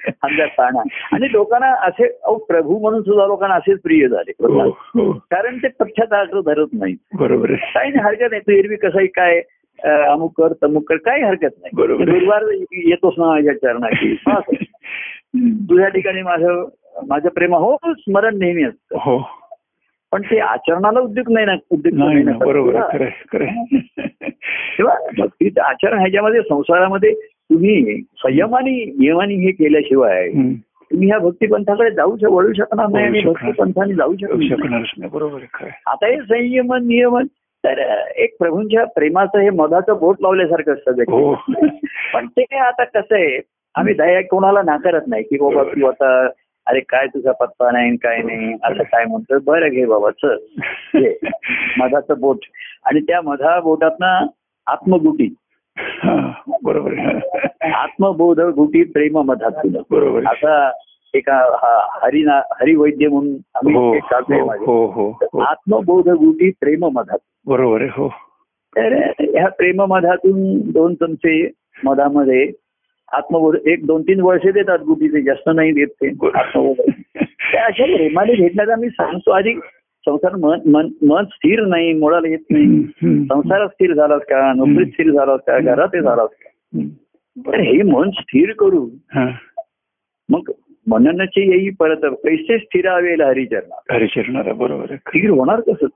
[0.47, 0.83] खाणं
[1.13, 4.31] आणि लोकांना असे अहो प्रभू म्हणून सुद्धा लोकांना असेच प्रिय झाले.
[4.31, 5.13] हो हो.
[5.13, 6.97] कारण ते पथ्यात धरत नाही.
[7.15, 8.41] बरोबर काही नाही हरकत नाही.
[8.41, 9.43] तू एरवी कसंही काय
[9.85, 11.71] अमुक कर तमुक कर काही हरकत नाही.
[11.73, 12.11] बरोबर.
[12.11, 14.15] गुरुवार येतोच ना माझ्या चरणाची.
[15.71, 16.65] तुझ्या ठिकाणी माझं
[17.07, 18.99] माझं प्रेम हो स्मरण नेहमी असतं.
[18.99, 19.29] हो.
[20.13, 22.33] पण ते आचरणाला उद्योग नाही ना उद्योग नाही ना.
[22.33, 22.81] बरोबर.
[24.79, 27.15] तेव्हा भक्तीचं आचरण ह्याच्यामध्ये संसारामध्ये
[27.51, 30.29] तुम्ही संयमाने नियमाने हे केल्याशिवाय.
[30.91, 33.21] तुम्ही ह्या भक्तीपंथाकडे जाऊ शक- वळू शकणार नाही आणि.
[33.21, 35.09] भक्तीपंथाने जाऊ शकणार नाही.
[35.09, 35.67] बरोबर.
[35.87, 37.27] आता हे संयमन नियमन
[37.65, 37.79] तर
[38.17, 41.35] एक प्रभूंच्या प्रेमाचं हे मधाचं बोट लावल्यासारखं असतं हो.
[42.15, 43.39] पण ते काय आता कसं आहे
[43.75, 46.29] आम्ही दया कोणाला नाकारत नाही की बाबा तू आता
[46.67, 50.37] अरे काय तुझा पत्ता नाही काय नाही असं काय म्हणतो बरं घे बाबा चल.
[51.79, 52.45] मधाचं बोट
[52.85, 54.27] आणि त्या मधा बोटातनं
[54.67, 55.29] आत्मगुटी
[56.65, 56.99] बरोबर.
[57.75, 60.27] आत्मबोध गुटी प्रेम मधातून बरोबर.
[60.27, 60.71] असा
[61.15, 64.55] एका हा- हरिना हरिवैद्य म्हणून हो हो.
[64.67, 65.41] हो हो हो.
[65.41, 68.09] आत्मबोध गुटी प्रेम मधात बरोबर हो
[68.77, 71.41] तर ह्या प्रेममधातून दोन चमचे
[71.85, 72.47] मधामध्ये
[73.09, 76.81] आत्मबोध एक दोन तीन वर्षे देतात गुटीचे जास्त नाही देत ते आत्मबोध
[77.59, 79.53] अशा प्रेमाने भेटण्याचा मी सांगतो आधी
[80.09, 82.83] संसार मन मन मन स्थिर नाही मुळाला येत नाही.
[83.25, 86.81] संसारात स्थिर झालास का नोकरीत स्थिर झालास का घरात झालास का.
[87.37, 88.89] तर हे मन स्थिर करू.
[90.29, 90.51] मग
[90.87, 95.87] मननाचे येई परत पैसे स्थिरावेल हरिचरणात हरिचरणारा बरोबर स्थिर होणार कसं.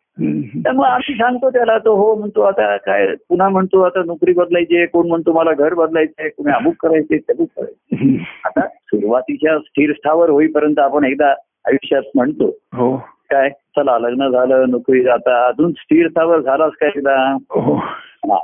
[0.62, 5.08] त्यामुळे आम्ही सांगतो त्याला तो हो म्हणतो आता काय पुन्हा म्हणतो आता नोकरी बदलायची कोण
[5.08, 8.16] म्हणतो मला घर बदलायचं आहे कोणी अमुक करायचे तमुक करायचे.
[8.44, 11.30] आता सुरुवातीच्या स्थिर स्थावर होईपर्यंत आपण एकदा
[11.66, 12.94] आयुष्यात म्हणतो हो
[13.32, 13.48] काय?
[13.48, 17.74] चला लग्न झालं नोकरी आता अजून स्थिर स्थावर झालाच काय एकदा हो.
[17.74, 18.38] हा.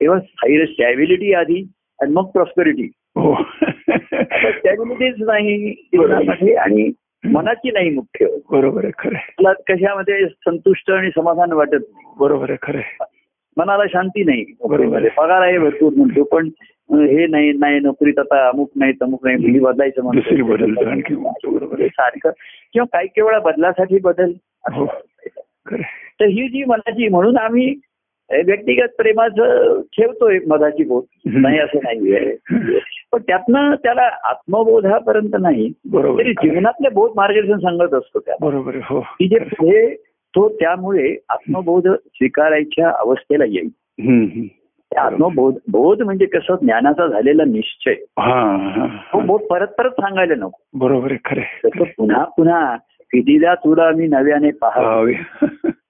[0.00, 1.64] तेव्हा स्थायी स्टॅबिलिटी आधी
[2.02, 3.34] आणि मग प्रॉस्पेरिटी हो.
[4.32, 6.90] स्टॅबिलिटीच नाही जीवनामध्ये आणि
[7.24, 8.26] मनाची नाही मुख्य.
[8.50, 12.12] बरोबर आहे खरं कशामध्ये संतुष्ट आणि समाधान वाटत नाही.
[12.18, 12.80] बरोबर आहे खरं.
[13.58, 14.40] मनाला शांती नाही.
[14.40, 16.48] नोकरीमध्ये पगार आहे भरपूर म्हणतो पण
[16.92, 21.76] हे नाही नाही नोकरीत आता अमुक नाही तमुक नाही मुली बदलायचं म्हणतो.
[21.86, 22.30] सारखं.
[22.72, 24.32] किंवा काही काही वेळा बदलासाठी बदल.
[24.72, 24.86] हो.
[26.20, 27.74] तर ही जी मनाची म्हणून आम्ही
[28.44, 31.04] व्यक्तिगत प्रेमाचं ठेवतोय मधाची बोध.
[31.26, 32.36] नाही असं नाहीये.
[33.12, 35.72] पण त्यातनं त्याला आत्मबोधापर्यंत नाही.
[35.90, 36.32] बरोबर तरी.
[36.32, 38.46] जीवनातले बोध मार्गदर्शन सांगत असतो त्याला.
[38.46, 39.00] बरोबर हो.
[39.00, 39.96] की जे पुढे
[40.34, 43.68] तो त्यामुळे आत्मबोध स्वीकारायच्या अवस्थेला येईल.
[44.96, 46.54] आत्मबोध बोध म्हणजे कसं?
[46.62, 47.94] ज्ञानाचा झालेला निश्चय.
[49.12, 49.20] तो.
[49.20, 50.62] बोध परत परत सांगायला नको.
[50.74, 51.68] बरोबर आहे खरं.
[51.68, 55.12] तसं पुन्हा पुन्हा कितीदा तुला मी नव्याने पाहावे.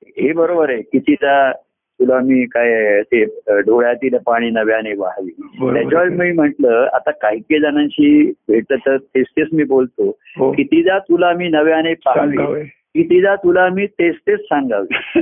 [0.02, 0.82] हे बरोबर आहे.
[0.82, 1.52] कितीदा
[2.00, 5.30] तुला मी काय ते डोळ्यातील पाणी नव्याने वाहावी.
[5.74, 10.18] त्याच्यावर मी म्हंटल आता काही काही जणांशी भेटलं तर तेच तेच मी बोलतो.
[10.38, 10.52] हो.
[10.52, 12.77] कितीदा तुला मी नव्याने पाहावे.
[12.98, 15.20] कितीदा तुला मी तेच तेच सांगावे.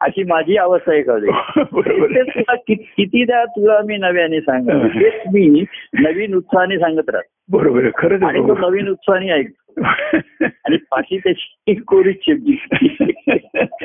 [0.00, 2.06] अशी माझी अवस्था आहे कधी बरोबर.
[2.06, 4.88] तेच तुला कि- कितीदा तुला मी नव्याने सांगावे.
[4.88, 5.64] तेच मी
[6.00, 7.58] नवीन उत्साहाने सांगत राहतो.
[7.58, 8.70] बरोबर खरंच आणि तो.
[8.70, 9.82] नवीन उत्साहाने ऐकतो.
[10.44, 12.56] आणि पाठी त्याची कोरी चिपली.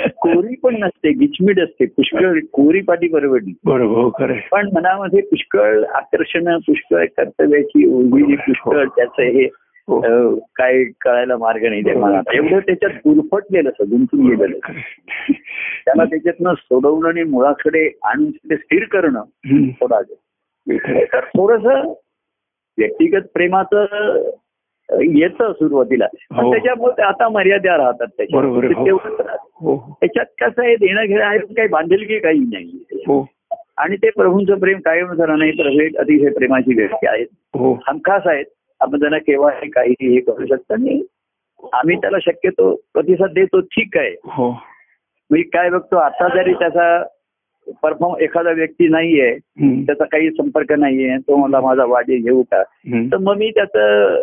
[0.08, 3.54] कोरी पण नसते गिचमीड असते पुष्कळ कोरी पाठी परवडली.
[3.66, 4.34] बरोबर हो खरं.
[4.52, 9.66] पण मनामध्ये पुष्कळ आकर्षण पुष्कळ कर्तव्याची उर्मिली पुष्कळ त्याचं हे हो.
[10.56, 14.58] काय कळायला मार्ग नाही मनात एवढं त्याच्यात गुरफटलेलं असं गुंतून गेलेलं.
[15.86, 19.24] त्याला त्याच्यातनं सोडवणं आणि मुळाकडे आणून ते स्थिर करणं.
[19.82, 20.02] थोडं.
[20.68, 21.06] हे.
[21.06, 21.66] तर थोडस
[22.78, 23.86] व्यक्तिगत प्रेमाचं
[25.02, 26.52] येतं सुरुवातीला पण हो.
[26.52, 28.44] त्याच्यामुळे आता मर्यादा राहतात त्याच्यात.
[28.84, 29.76] हो.
[29.76, 29.98] हो
[30.42, 33.26] कसं आहे देणं घेणं आहे काही बांधिलकी काही नाही हो
[33.78, 38.22] आणि ते प्रभूंचं प्रेम कायम झालं नाही तर हे अतिशय प्रेमाची व्यक्ती आहेत हो हमखास
[38.26, 38.46] आहेत
[38.80, 41.02] आपण त्यांना केव्हा काही हे करू शकतो आणि
[41.74, 44.52] आम्ही त्याला शक्यतो प्रतिसाद देतो ठीक आहे हो
[45.32, 47.04] मी काय बघतो आता जरी त्याचा
[47.84, 49.38] परफॉर्म एखादा व्यक्ती नाहीये.
[49.86, 52.64] त्याचा काही संपर्क नाहीये तो मला माझा वाटे घेऊ का.
[53.12, 54.22] तर मग मी त्याचं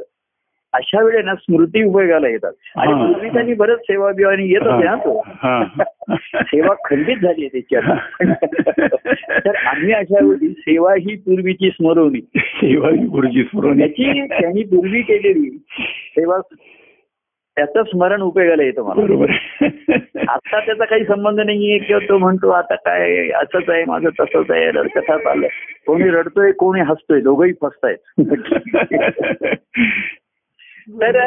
[0.72, 2.52] अशा वेळे ना स्मृती उपयोगाला येतात.
[2.76, 3.06] आणि हा.
[3.06, 5.22] पूर्वी त्यांनी बरंच सेवा बिवानी येत होते ना तो.
[5.26, 5.64] हा.
[6.34, 8.20] सेवा खंडित झाली आहे त्याच्यात
[9.44, 12.20] तर आम्ही अशा वेळी सेवा ही पूर्वीची स्मरवणी.
[12.36, 15.58] शिवाजी गुरुजी स्मरण त्याची त्यांनी पूर्वी केलेली
[16.10, 16.38] सेवा
[17.56, 19.02] त्याचं स्मरण उपयोगाला येतं मला.
[19.02, 19.30] बरोबर.
[20.28, 24.70] आता त्याचा काही संबंध नाहीये किंवा तो म्हणतो आता काय असंच आहे माझं तसंच आहे
[24.70, 25.48] रडकथा चाललंय
[25.86, 27.98] कोणी रडतोय कोणी हसतोय दोघंही फसतायत.
[30.90, 31.20] तर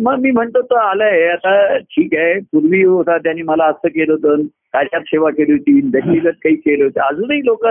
[0.00, 1.28] मग मी म्हणतो तो आलाय.
[1.28, 2.40] आता ठीक आहे.
[2.40, 4.42] पूर्वी होता त्यांनी मला असं केलं होतं.
[4.46, 5.80] कार्यात सेवा केली होती.
[5.84, 7.00] व्यक्तिगत काही केलं होतं.
[7.00, 7.66] अजूनही लोक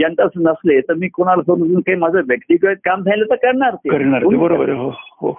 [0.00, 3.88] जनताच नसले तर मी कोणाला समजून काही माझं व्यक्तिगत काम झालं तर करणार ते.
[4.36, 4.68] बरोबर.
[4.68, 5.32] हो हो.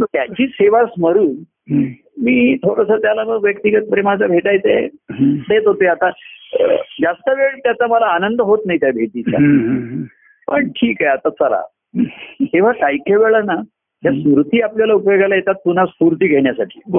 [0.00, 1.34] त्याची सेवा स्मरून.
[2.20, 4.88] मी थोडस त्याला मग व्यक्तिगत प्रेमाचं भेटायचंय.
[5.20, 6.10] देत होते आता.
[7.00, 9.36] जास्त वेळ त्याचा मला आनंद होत नाही त्या भेटीचा.
[10.48, 11.62] पण ठीक आहे आता चला.
[12.42, 13.56] तेव्हा काही काही वेळा ना
[14.02, 16.80] त्या स्मृती आपल्याला उपयोगाला येतात पुन्हा स्फूर्ती घेण्यासाठी.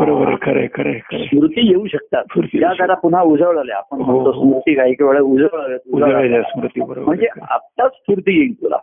[0.00, 0.92] बरोबर खरं खरं.
[1.12, 2.24] स्मृती येऊ शकतात.
[2.38, 4.42] त्या जरा पुन्हा उजवळल्या आपण हो, म्हणतो हो.
[4.42, 7.26] स्मृती काही काही वेळा उजळायच्या स्मृती बरोबर म्हणजे.
[7.50, 8.76] आत्ताच स्फूर्ती येईल तुला.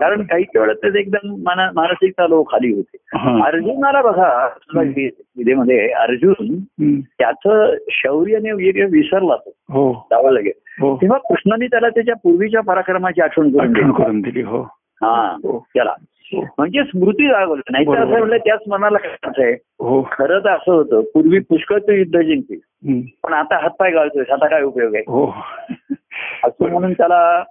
[0.00, 2.96] कारण काही काही वेळा त्याच एकदम माना- मानसिकता लो खाली होते.
[3.42, 4.48] अर्जुनाला बघा
[5.36, 6.58] विधेमध्ये अर्जुन.
[7.18, 9.50] त्याचं शौर्य वीर्य विसरला तो.
[9.70, 10.06] हो.
[10.10, 10.52] जावं लागेल
[10.96, 13.50] तेव्हा कृष्णाने त्याला त्याच्या पूर्वीच्या पराक्रमाची आठवण
[13.92, 14.68] करून दिली हो.
[15.02, 15.66] हा हो.
[15.74, 15.92] त्याला
[16.34, 16.40] हो.
[16.58, 17.62] म्हणजे स्मृती जागवली.
[17.70, 17.98] नाही तर.
[17.98, 19.52] असं म्हणलं त्याच मनाला काय आहे?
[19.80, 20.08] हो.
[20.12, 21.00] खरं तर असं होतं.
[21.00, 22.54] पूर्वी पुष्कळ तो युद्ध जिंकते.
[23.24, 24.24] पण आता हातपाय गाळतोय.
[24.32, 25.04] आता काय उपयोग आहे?
[25.08, 25.34] हो.
[26.44, 27.42] असं म्हणून त्याला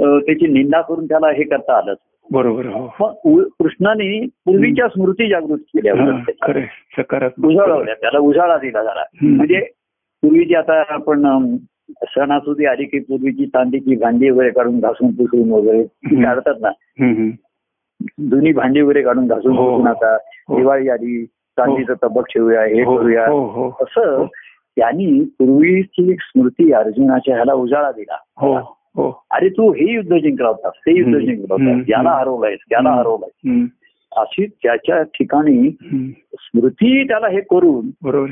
[0.00, 1.94] त्याची निंदा करून त्याला हे करता आलं.
[2.32, 3.44] बरोबर हो.
[3.58, 5.94] कृष्णाने पूर्वीच्या स्मृती जागृत केल्या.
[5.94, 7.94] हा, उजाळवल्या.
[7.94, 9.36] त्याला उजाळा दिला जरा हम्म.
[9.36, 9.60] म्हणजे
[10.22, 11.26] पूर्वीची आता आपण
[12.08, 15.82] सणासुदी आली की पूर्वीची तांदीची भांडी वगैरे काढून घासून पुसून वगैरे.
[16.24, 16.70] काढतात ना.
[18.20, 19.70] जुनी भांडी वगैरे काढून घासून हो.
[19.70, 20.14] पुसून आता
[20.48, 20.56] हो.
[20.56, 24.26] दिवाळी आली चांदीचं तबक ठेवूया हे हो करूया हो हो असं
[24.76, 28.56] त्यांनी पूर्वीची स्मृती अर्जुनाच्या ह्याला उजाळा दिला हो
[28.96, 31.18] हो अरे तू हे युद्ध जिंकला होतास ते युद्ध.
[31.18, 31.68] जिंकला हम्म.
[31.68, 33.64] होतास याला हरवलायस याला हम्म.
[34.16, 35.70] अशी त्याच्या ठिकाणी.
[36.34, 38.30] स्मृती त्याला हे करून बरोबर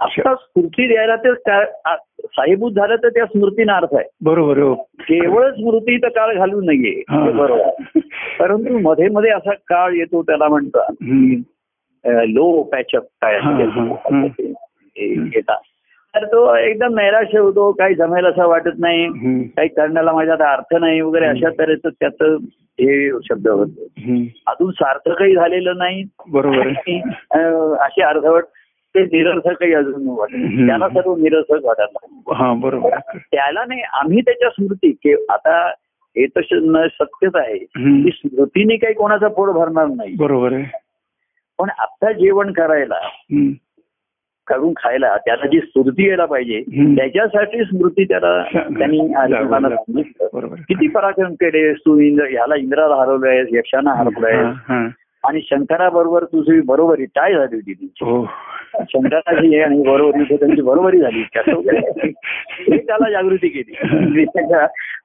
[0.00, 1.34] आता स्मृती द्यायला ते
[2.26, 4.08] साहेबूत झालं तर त्या स्मृतीना अर्थ आहे.
[4.24, 4.74] बरोबर हो.
[4.74, 7.02] केवळ स्मृती तर काळ घालू नाहीये.
[7.10, 7.32] हे.
[7.32, 7.98] बरोबर.
[8.38, 10.92] परंतु मध्ये मध्ये असा काळ येतो त्याला म्हणतात.
[12.28, 13.40] लो पॅचअप काय
[14.96, 15.58] येतात.
[16.16, 19.08] तर तो एकदम नैराश्य होतो काही जमेल असं वाटत नाही.
[19.48, 23.84] काही करण्याला माझ्यात अर्थ नाही वगैरे अशा तऱ्हेचं त्याचं हे शब्द होतो.
[24.46, 26.04] अजून सार्थकही झालेलं नाही.
[26.28, 26.68] बरोबर.
[27.80, 28.44] अशी अर्धवट
[28.96, 30.34] ते निरर्थकही अजून वाटत.
[30.66, 32.32] त्याला सर्व निरर्थक वाटायला.
[32.34, 35.68] हा बरोबर त्याला नाही आम्ही त्याच्या स्मृती की आता
[36.16, 37.58] हे तर सत्यच आहे.
[38.02, 40.64] की स्मृतीने काही कोणाचा पोट भरणार नाही बरोबर आहे
[41.58, 42.98] पण आता जेवण करायला.
[44.46, 46.60] करून खायला त्याला जी स्फूर्ती यायला पाहिजे.
[46.96, 48.42] त्याच्यासाठी स्मृती त्याला
[48.78, 50.54] त्यांनी सांगितलं.
[50.68, 54.42] किती पराक्रम केले तू इंद्र ह्याला इंद्राला हरवलंय यक्षांना हरवलंय.
[55.24, 58.24] आणि शंकराबरोबर तुझी बरोबरी टाय झाली होती ती हो.
[58.80, 61.22] शंकराची आणि बरोबरी त्यांची बरोबरी झाली.
[62.78, 63.72] त्याला जागृती केली.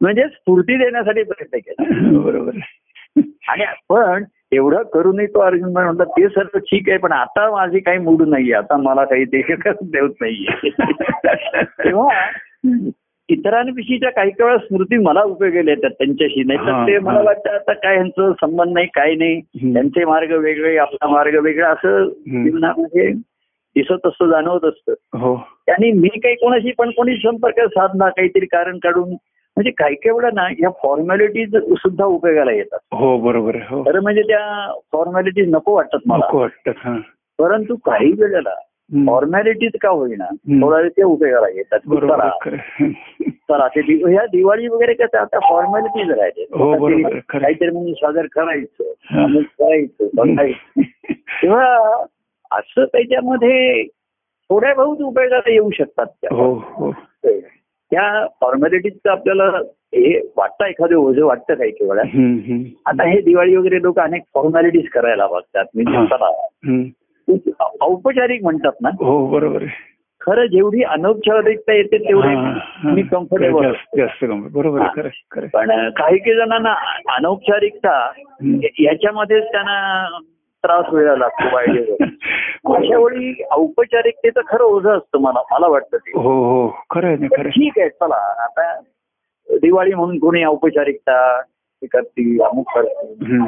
[0.02, 2.20] म्हणजे स्फूर्ती देण्यासाठी प्रयत्न केला.
[2.20, 2.52] बरोबर.
[3.48, 7.98] आणि पण एवढं करूनही तो अर्जुन म्हणला ते सर्व ठीक आहे पण आता माझी काही
[7.98, 8.54] मूड नाहीये.
[8.54, 9.42] आता मला काही ते
[9.82, 10.70] देत नाहीये.
[11.64, 12.26] तेव्हा
[13.30, 17.22] इतरांविषयीच्या काही काही वेळा स्मृती मला उपयोगी येतात त्यांच्याशी नाही तर ते मला.
[17.22, 19.40] वाटतं आता काय यांचं संबंध नाही काय नाही.
[19.74, 22.08] त्यांचे मार्ग वेगळे आपला मार्ग वेगळा असं.
[22.28, 23.12] जीवनामध्ये
[23.76, 25.34] दिसत असतं जाणवत असतं हो
[25.72, 30.30] आणि मी काही कोणाशी पण कोणी संपर्क साधला काहीतरी कारण काढून म्हणजे काही काही वेळा
[30.34, 36.00] ना या फॉर्मॅलिटीज सुद्धा उपयोगाला येतात हो बरोबर हो खरं म्हणजे त्या फॉर्मॅलिटीज नको वाटतात
[36.06, 36.26] मला
[37.40, 38.54] परंतु काही वेळेला.
[38.90, 40.26] फॉर्मॅलिटीज का होईना.
[40.62, 42.56] थोडा वेळ ते उपयोगाला येतात बरोबर
[43.50, 46.72] चला ते ह्या दिवाळी वगैरे कसं आता फॉर्मॅलिटीज राहिले हो.
[47.30, 49.26] काहीतरी म्हणून सादर करायचं हा.
[49.60, 50.82] करायचं बघायचं
[51.44, 52.04] तेव्हा
[52.52, 53.84] असं त्याच्यामध्ये
[54.50, 56.92] थोड्या बहुत उपयोगाला येऊ शकतात त्या हो हो
[57.26, 59.44] त्या फॉर्मॅलिटीजचं आपल्याला
[59.96, 62.64] हे वाटतं एखादं ओझं वाटतं काही काही वेळा हम्म, हम्म.
[62.86, 65.82] आता हे दिवाळी वगैरे लोक अनेक फॉर्मॅलिटीज करायला बघतात हा.
[65.84, 66.90] म्हणजे.
[67.82, 68.90] औपचारिक म्हणतात ना?
[68.90, 69.64] हो बरोबर
[70.22, 72.52] खरं जेवढी अनौपचारिकता येते तेवढे हा,
[72.84, 72.92] हा.
[72.94, 74.26] मी कम्फर्टेबल जास्त.
[74.26, 76.74] बरोबर आहे खरं खरं पण काही काही जणांना
[77.16, 78.12] अनौपचारिकता.
[78.80, 80.18] याच्यामध्येच त्यांना
[80.64, 81.80] त्रास व्हायला लागतो वाईट
[82.66, 86.12] अशा वेळी औपचारिकतेचं खरं ओझं असतं मला मला वाटतं ते.
[86.12, 86.68] हो हो.
[86.90, 87.16] खरं.
[87.50, 88.44] ठीक आहे चला.
[88.44, 88.80] आता
[89.50, 91.36] दिवाळी म्हणून कोणी औपचारिकता
[91.82, 93.42] हे करतील अमुक करतील.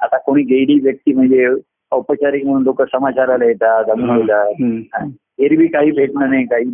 [0.00, 1.46] आता कोणी गेली व्यक्ती म्हणजे
[1.92, 5.08] औपचारिक म्हणून लोक समाचाराला येतात हम्म.
[5.38, 6.64] एरवी काही भेटणं नाही काही.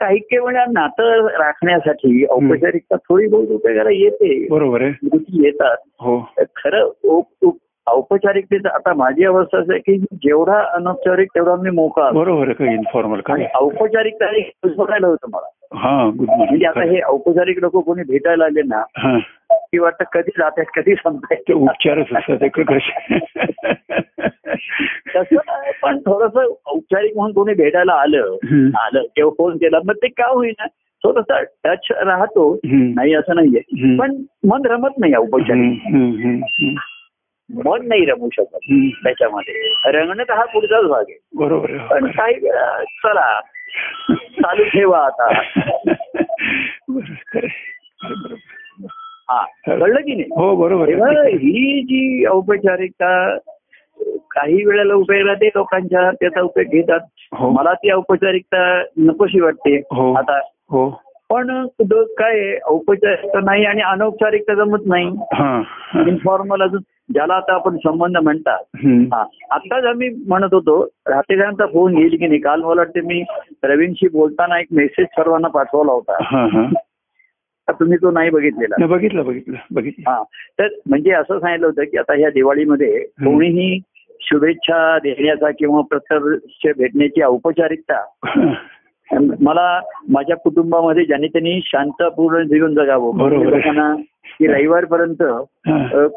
[0.00, 4.48] काही काही वेळा नातं राखण्यासाठी औपचारिकता थोडी बहुत उपयोगाला येते.
[4.50, 5.76] बरोबर येतात.
[6.00, 6.28] हो.
[6.56, 6.90] खरं
[7.86, 12.10] औपचारिकतेचं आता माझी अवस्था असं आहे की जेवढा अनौपचारिक तेवढा मी मोका.
[12.10, 13.20] बरोबर इन्फॉर्मल
[13.54, 14.26] औपचारिकता
[14.76, 15.46] बघायला होतं मला.
[16.14, 18.82] म्हणजे आता हे औपचारिक लोक कोणी भेटायला आले ना
[19.52, 22.60] की वाटतं कधी जातात कधी ते संपतायत उपचारच एक
[25.16, 25.36] तसं
[25.82, 28.36] पण थोडस औपचारिक म्हणून कोणी भेटायला आलं.
[28.78, 30.66] आलं किंवा फोन केला मग ते का होईना
[31.04, 32.58] थोडस टच राहतो.
[32.64, 33.96] नाही असं नाहीये.
[33.96, 35.78] पण मन रमत नाही औपचारिक.
[37.64, 38.72] मन नाही रमू शकत.
[39.04, 42.34] त्याच्यामध्ये रंगणं तर हा पुढचाच भाग आहे बरोबर पण काही
[42.84, 43.40] चला
[44.14, 45.28] चालू ठेवा आता
[49.30, 50.28] हा कळलं की नाही?
[50.36, 50.88] हो बरोबर.
[51.26, 53.36] ही जी औपचारिकता
[54.30, 57.00] काही वेळेला उपयोगाला ते लोकांच्या त्याचा उपयोग घेतात.
[57.32, 57.50] हो.
[57.50, 59.76] मला ती औपचारिकता नकोशी वाटते.
[59.76, 60.12] हो.
[60.14, 60.38] आता
[60.70, 61.00] हो.
[61.30, 61.66] पण
[62.18, 65.06] काय औपचारिकता नाही आणि अनौपचारिकता जमत नाही.
[66.08, 66.80] इन्फॉर्मल अजून
[67.12, 68.58] ज्याला आता आपण संबंध म्हणतात.
[69.50, 72.40] आत्ताच आम्ही म्हणत होतो रात्रीचा फोन येईल की नाही?
[72.40, 73.24] काल मला वाटतं मी
[73.64, 76.16] रवींशी बोलताना एक मेसेज सर्वांना पाठवला होता.
[77.70, 78.86] तुम्ही तो नाही बघितलेला.
[78.86, 80.10] बघितलं बघितलं बघितलं.
[80.10, 80.22] हा
[80.58, 83.78] तर म्हणजे असं सांगितलं होतं की आता ह्या दिवाळीमध्ये कोणीही
[84.20, 88.04] शुभेच्छा देण्याचा किंवा प्रत्यक्ष भेटण्याची औपचारिकता
[89.40, 93.36] मला माझ्या कुटुंबामध्ये ज्याने त्यांनी शांतपूर्ण जीवन जगावं बरोबर.
[93.36, 93.94] म्हणजे लोकांना
[94.38, 95.22] की रविवारपर्यंत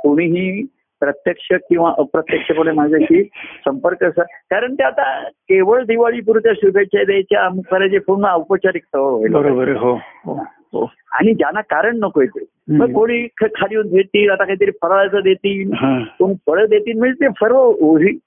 [0.03, 0.61] कोणीही
[1.01, 3.23] प्रत्यक्ष किंवा अप्रत्यक्षपणे माझ्याशी
[3.65, 5.03] संपर्क सा- कारण ते आता
[5.49, 8.99] केवळ दिवाळीपुरत्या शुभेच्छा द्यायच्या करायचे पूर्ण औपचारिकता
[9.31, 9.93] बरोबर हो
[10.25, 10.39] हो.
[10.75, 12.43] आणि ज्यांना कारण नकोय ते.
[12.69, 15.97] मग कोणी खाली येऊन भेटतील आता काहीतरी फराळाचं देतील हा.
[16.19, 18.17] कोण फळं देतील म्हणजे ते सर्व ओझी.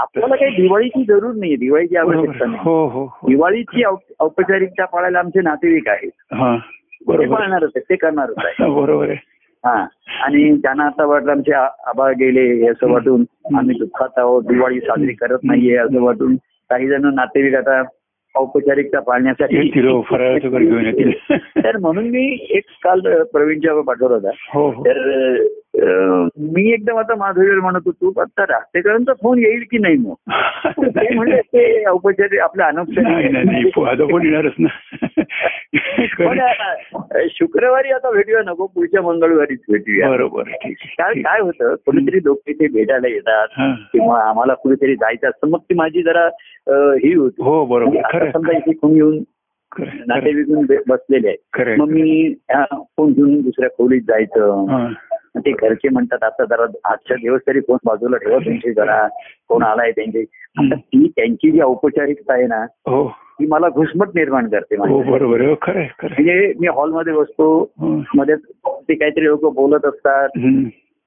[0.00, 2.58] आपल्याला काही दिवाळीची जरूर नाही दिवाळीची आवश्यकता नाही.
[2.64, 3.28] हो हो हो.
[3.28, 3.84] दिवाळीची
[4.20, 6.10] औपचारिकता पाळायला आमचे नातेवाईक आहेत.
[7.08, 9.16] पाळणारच आहे ते करणारच आहे बरोबर आहे.
[9.64, 9.86] हा.
[10.24, 13.24] आणि त्यांना आता वाटलं आमचे आबा गेले असं वाटून
[13.56, 16.36] आम्ही दुःखात आहोत दिवाळी साजरी करत नाहीये असं वाटून
[16.70, 17.82] काही जण नातेवाईक आता
[18.34, 19.70] औपचारिकता पाळण्यासाठी
[21.64, 24.30] तर म्हणून मी एक काल प्रवीणच्या पाठवला होता.
[24.54, 24.82] हो हो.
[24.82, 25.46] तर
[26.38, 30.14] मी एकदम आता माधुरीवर म्हणत होतो आता राष्ट्रीयकरांचा फोन येईल की नाही मग?
[30.82, 34.68] ते म्हणजे ते औपचारिक आपल्या नाही नाही नाही अनौपचारिक येणारच ना.
[37.30, 40.10] शुक्रवारी आता भेटूया नको पुढच्या मंगळवारीच भेटूया.
[40.10, 43.46] बरोबर काय काय होतं कोणीतरी लोक तिथे भेटायला येतात.
[43.92, 46.28] किंवा आम्हाला कुठेतरी जायचं असतं मग ती माझी जरा
[46.94, 47.42] ही होती.
[47.42, 48.30] हो बरोबर.
[48.30, 49.18] समजा इथे कोणी येऊन
[50.66, 51.78] बे- बसलेले आहेत.
[51.78, 52.34] मग मी
[52.72, 54.66] फोन घेऊन दुसऱ्या खोलीत जायचं.
[55.36, 59.06] ते घरचे म्हणतात आता जरा आजच्या दिवस तरी फोन बाजूला ठेवा तुमची जरा
[59.48, 60.24] कोण आलाय त्यांचे
[60.72, 65.02] ती त्यांची जी औपचारिकता आहे ना हो ती मला घुसमट निर्माण करते हो.
[65.02, 65.54] बरोबर हो.
[65.68, 67.70] म्हणजे मी हॉलमध्ये बसतो.
[68.16, 68.34] मध्ये
[68.66, 70.28] ते काहीतरी लोक बोलत असतात.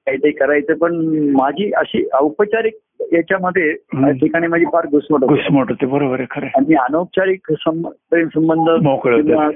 [0.06, 0.94] काहीतरी करायचं पण
[1.32, 2.74] माझी अशी औपचारिक
[3.12, 3.72] याच्यामध्ये
[4.12, 6.46] ठिकाणी माझी फार घुसमट घुसमट होते बरोबर आहे खरं.
[6.46, 7.52] आणि अनौपचारिक
[8.10, 8.88] प्रेम संबंध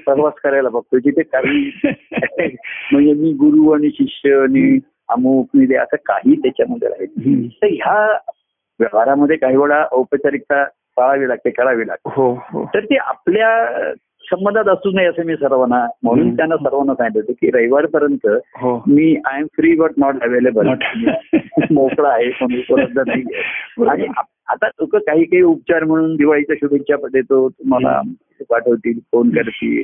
[0.07, 1.71] सहवास करायला बघतो जिथे काही
[2.93, 4.79] म्हणजे मी गुरु आणि शिष्य आणि
[5.09, 7.49] अमुक निधे असं काही त्याच्यामध्ये राहील.
[7.49, 8.19] तर ह्या
[8.81, 10.65] व्यवहारामध्ये काही वेळा औपचारिकता
[10.97, 12.11] पाळावी लागते करावी लागते.
[12.17, 12.71] हो हो.
[12.75, 13.67] तर ती आपल्या
[14.33, 16.37] संबंधात असू नये असं मी सर्वांना म्हणून.
[16.37, 18.27] त्यांना सर्वांना सांगितलं की रविवारपर्यंत
[18.57, 20.69] हो मी I am free but not available
[21.71, 23.23] मोकळा आहे कोणी उपलब्ध नाही.
[23.89, 24.07] आणि
[24.49, 28.01] आता लोक काही काही उपचार म्हणून दिवाळीच्या शुभेच्छा देतो तुम्हाला
[28.51, 29.83] पाठवतील फोन करतील.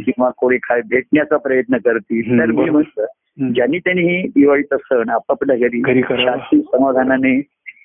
[0.00, 2.70] किंवा कोणी काय भेटण्याचा प्रयत्न करतील तर मी.
[2.70, 3.06] म्हणतं.
[3.54, 6.02] ज्यांनी त्यांनी ही दिवाळीचा सण आपापल्या घरी.
[6.02, 7.40] शांती समाधानाने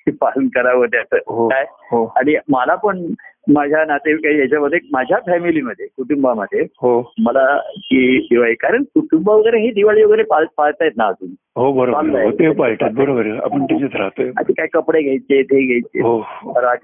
[0.21, 1.65] पालन करावं त्याचं हो काय?
[1.69, 2.13] हो.
[2.15, 3.05] आणि मला पण
[3.53, 7.13] माझ्या नातेवाईक याच्यामध्ये माझ्या फॅमिलीमध्ये कुटुंबामध्ये हो.
[7.19, 11.29] मला की दिवाळी कारण कुटुंब वगैरे ही दिवाळी वगैरे पाळ- पाळतायत ना अजून.
[11.55, 12.23] हो बरोबर.
[12.23, 14.31] हो, बरोबर आपण त्याच्यात राहतोय.
[14.53, 16.01] काय कपडे घ्यायचे ते घ्यायचे.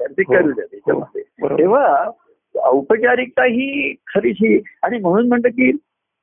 [0.02, 1.22] ते करू द्या त्याच्यामध्ये.
[1.58, 2.12] तेव्हा
[2.56, 5.72] औपचारिकता ही खरीची आणि म्हणून म्हणतं की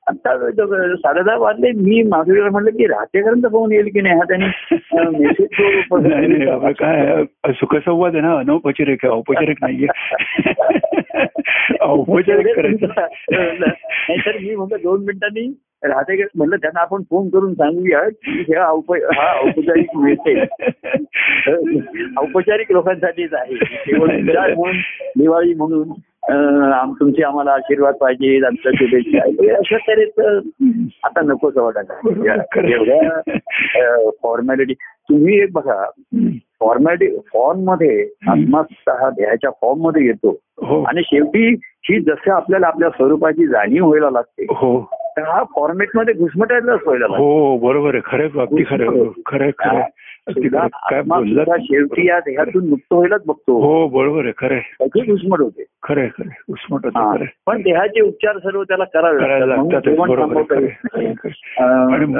[0.06, 0.50] आता
[0.94, 4.14] साडेदहा वाजले मी माधुरीला म्हटलं की राहतेपर्यंत फोन येईल की नाही?
[4.14, 4.46] हा त्यांनी
[5.18, 8.34] मेसेज काय सुखसंवाद आहे ना?
[8.38, 9.86] अनौपचारिक आहे औपचारिक नाहीये
[11.80, 15.52] औपचारिक नाहीतर मी म्हटलं दोन मिनिटांनी
[15.84, 20.40] राहते म्हटलं त्यांना आपण फोन करून सांगूया की ह्या औप हा औपचारिक मिळते.
[22.18, 23.54] औपचारिक लोकांसाठीच आहे.
[23.54, 24.76] केवळ म्हणून
[25.18, 25.88] दिवाळी म्हणून.
[26.30, 29.54] तुमचे आम्हाला आशीर्वाद पाहिजे आमच्या शुभेच्छा.
[29.56, 30.18] अशा तऱ्हेच
[31.04, 33.30] आता नकोच एवढ्या
[34.22, 35.84] फॉर्मॅलिटी तुम्ही एक बघा
[36.60, 40.38] फॉर्मॅलिटी फॉर्ममध्ये आत्मस्थ हा देहाच्या फॉर्ममध्ये येतो.
[40.62, 40.82] हो.
[40.82, 44.90] आणि शेवटी ही जसं आपल्याला आपल्या स्वरूपाची जाणीव व्हायला लागते हो.
[45.16, 47.24] तर हा फॉर्मॅटमध्ये घुसमटायलाच व्हायला लागतो.
[47.24, 48.00] हो बरोबर आहे.
[48.06, 49.80] खरं अगदी खरं खरं खरं
[50.30, 56.28] शेवटी या देहातून मुक्त व्हायलाच बघतो हो बरोबर आहे खरं त्याची घुसमट होते खरं खरं.
[56.48, 57.24] उस्मट होतं.
[57.46, 59.18] पण देहाचे उपचार सर्व त्याला करावे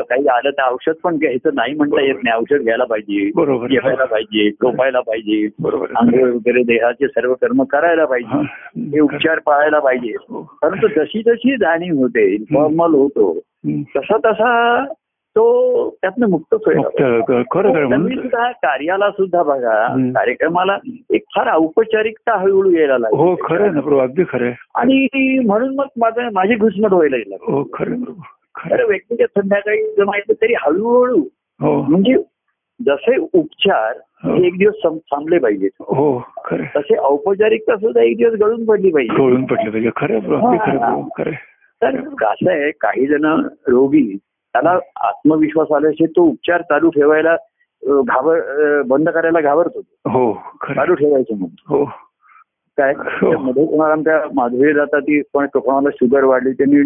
[0.00, 3.66] काही आलं तर औषध पण घ्यायचं नाही म्हणता येत नाही औषध घ्यायला पाहिजे बरोबर.
[3.66, 5.86] जेवायला पाहिजे झोपायला पाहिजे बरोबर.
[5.96, 9.02] आंघोळ वगैरे देहाचे सर्व कर्म करायला पाहिजे हा.
[9.02, 10.58] उपचार पाळायला पाहिजे हो.
[10.62, 13.38] परंतु जशी जशी जाणीव होते इन्फॉर्मल होतो.
[13.68, 14.84] तसा तसा
[15.36, 15.44] तो
[16.02, 18.26] त्यातनं मुक्तच मुक्त होईल
[18.62, 19.86] कार्याला सुद्धा बघा.
[20.14, 20.76] कार्यक्रमाला
[21.10, 25.86] एक फार औपचारिकता हळूहळू यायला लागली हो खरं ना प्रभू अगदी खरं आणि म्हणून मग
[25.96, 28.02] माझं माझी घुसमट व्हायला लागली हो खरं
[28.54, 28.86] खरं.
[28.86, 31.20] व्यक्तीच्या संध्याकाळी जमायचं तरी हळूहळू
[31.60, 32.14] हो म्हणजे
[32.80, 34.34] जसे उपचार हो.
[34.44, 36.64] एक दिवस थांबले पाहिजेत हो खरं.
[36.76, 40.20] तसे औपचारिकता सुद्धा एक दिवस गळून पडली पाहिजे कळून पडलं पाहिजे खरं
[41.18, 41.30] खरं.
[41.82, 43.24] तर कसं आहे काही जण
[43.68, 44.16] रोगी
[44.54, 47.34] त्याला आत्मविश्वास आल्याशिवाय तो उपचार चालू ठेवायला
[47.82, 50.32] घाबर बंद करायला घाबरतो हो.
[50.68, 51.84] चालू ठेवायचं म्हणून हो
[52.78, 53.36] काय हो.
[53.38, 56.82] मध्ये कोणाला आमच्या माधुरी जाता ती पण कोणाला शुगर वाढली त्यांनी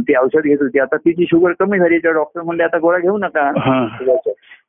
[0.00, 0.78] ती औषध घेत होती.
[0.78, 3.52] आता तिची शुगर कमी झाली तर डॉक्टर म्हणले आता गोळ्या घेऊ नका.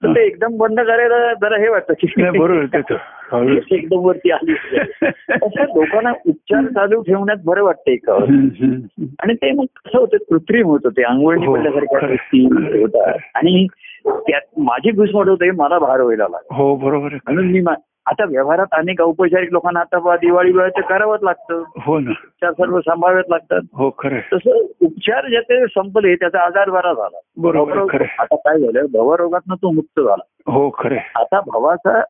[0.03, 1.93] तर ते एकदम बंद करायला जरा हे वाटतं.
[1.93, 2.07] की
[3.75, 4.51] एकदम वरती आली.
[5.29, 9.05] असं लोकांना उपचार चालू ठेवण्यात बरं वाटतं हम्म.
[9.19, 10.17] आणि ते मग कसं होतं?
[10.17, 11.03] कृत्रिम होतं ते.
[11.03, 12.09] आंघोळणी हो, पडल्यासारख्या.
[12.09, 12.45] गोष्टी
[12.81, 13.67] होतात आणि
[14.05, 16.55] त्यात माझी घुसमट होते मला भार व्हायला लागला.
[16.55, 17.75] हो बरोबर म्हणून मा-
[18.07, 22.51] आता व्यवहारात अनेक औपचारिक लोकांना आता बा दिवाळी वेळा ते करावंच लागतं हो ना उपचार
[22.51, 24.19] सर्व सांभाळावेच लागतात हो खरं.
[24.33, 28.01] तसं उपचार ज्याचे संपले त्याचा आजार बरा झाला बरोबर.
[28.19, 30.97] आता काय झालं भवरोगातनं तो मुक्त झाला हो खरं.
[31.15, 32.01] आता भवाचा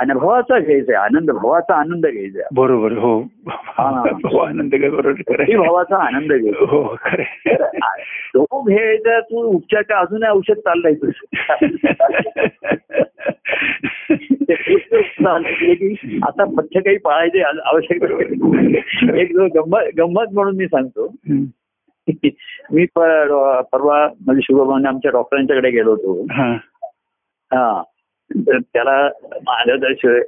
[0.00, 2.48] अनुभवाचा घ्यायचा आहे आनंद भवाचा आनंद घ्यायचा आहे.
[2.54, 3.20] बरोबर हो.
[3.78, 4.74] आनंद.
[5.56, 6.64] भवाचा आनंद घ्यायचा.
[6.68, 7.22] हो खरं
[8.36, 10.94] तो घ्यायचा तू उपचारच्या अजून औषध चाललंय
[14.14, 18.02] ते पुस्तक झालं की आता पथ्य काही पाळायचे आवश्यक.
[19.14, 21.12] एक जो गंमत गंमत म्हणून मी सांगतो.
[22.72, 26.22] मी परवा म्हणजे शुभभावने आमच्या डॉक्टरांच्याकडे गेलो होतो.
[27.52, 27.82] हा.
[28.48, 30.20] त्याला माझ्या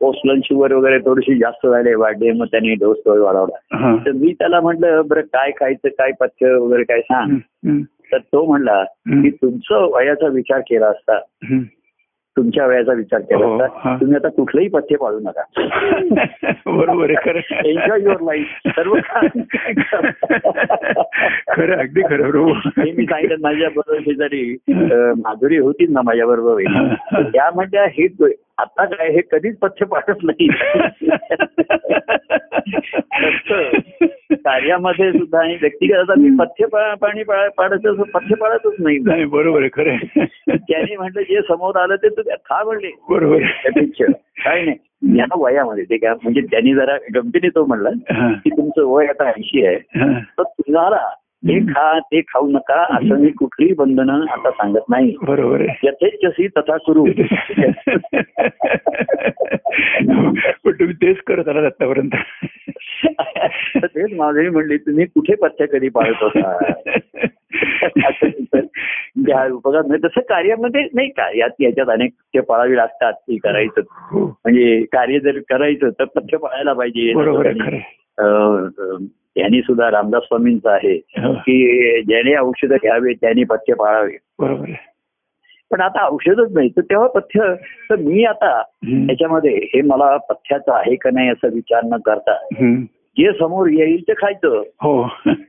[0.00, 3.56] पोस्ट लंच शुगर वगैरे थोडीशी जास्त झाले वाढले मग त्यांनी डोस वाढवला
[4.06, 7.38] तर मी त्याला म्हटलं बरं काय खायचं काय पथ्य वगैरे काय सांग
[8.12, 8.84] तर तो म्हणला.
[8.84, 11.18] की तुमचं वयाचा विचार केला असता.
[12.36, 13.96] तुमच्या वयाचा विचार केला हो, असता हा.
[13.96, 15.42] तुम्ही आता कुठलंही पथ्य पाळू नका.
[16.66, 18.94] बरोबर आहे एन्जॉय युअर लाईफ सर्व
[21.48, 22.52] खरं अगदी खरं बरोबर.
[22.52, 24.56] हे मी सांगितलं माझ्या बरोबर शेजारी
[25.16, 26.62] माधुरी होतीच ना माझ्या बरोबर
[27.22, 28.08] त्या म्हणत्या हे
[28.58, 30.48] आता काय हे कधीच पथ्य पाळत नाही
[33.12, 33.70] तसं
[34.64, 36.66] कार्यामध्ये सुद्धा आणि व्यक्तिगत आता मी पथ्य
[37.00, 37.20] पाणी
[37.74, 39.24] असं पथ्य पाळतच नाही.
[39.24, 39.96] बरोबर आहे खरं.
[40.56, 42.90] त्याने म्हटलं जे समोर आलं ते तू खा म्हणले.
[43.10, 43.38] बरोबर
[44.44, 44.76] काही नाही.
[45.18, 47.90] या वयामध्ये ते काय म्हणजे त्यांनी जरा गमतीने तो म्हणला.
[48.44, 49.78] की तुमचं वय आता ऐंशी आहे.
[50.20, 51.00] तर तुम्हाला
[51.46, 55.16] हे खा ते खाऊ नका असं मी कुठलीही बंधनं आता सांगत नाही.
[55.22, 57.04] बरोबर यथेच्छसी तथा करू.
[60.64, 62.10] पण तुम्ही तेच करत आलात आतापर्यंत.
[63.76, 66.58] तेच माझी म्हणली तुम्ही कुठे पथ्य कधी पाळत होता?
[69.52, 73.80] उपकार म्हणजे तसं कार्यामध्ये नाही का यात याच्यात अनेक ते पाळावी लागतात ती करायचं.
[74.12, 77.12] म्हणजे कार्य जर करायचं तर पथ्य पाळायला पाहिजे.
[79.36, 84.16] यांनी सुद्धा रामदास स्वामींचं आहे हो, की ज्याने औषधं घ्यावे त्याने पथ्य पाळावे.
[84.38, 84.68] बरोबर
[85.70, 86.68] पण आता औषधच नाही.
[86.68, 87.54] तर तेव्हा पथ्य
[87.90, 89.10] तर मी आता हम्म.
[89.10, 92.38] याच्यामध्ये हे मला पथ्याचं आहे का नाही असा विचार न करता.
[93.18, 94.62] जे समोर येईल ते खायचं.
[94.82, 95.02] हो.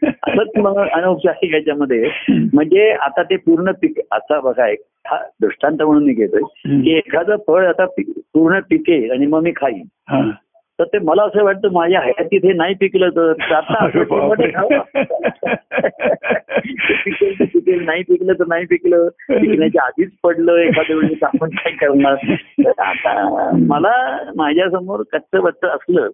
[0.03, 2.09] असंच मग अनौपचारिक याच्यामध्ये.
[2.53, 6.41] म्हणजे आता ते पूर्ण पीक आता बघा एक हा दृष्टांत म्हणून मी घेतोय
[6.82, 9.84] की एखादं फळ आता पूर्ण पिकेल आणि मग मी खाईन.
[10.80, 13.86] तर ते मला असं वाटतं माझ्या हयातीत हे नाही पिकलं तर आता
[17.86, 22.15] नाही पिकलं तर नाही पिकलं पिकण्याच्या आधीच पडलं एखाद्या वेळेस आपण काय करणार
[22.65, 26.09] तर आता मला माझ्यासमोर कच्चं बच्च असलं.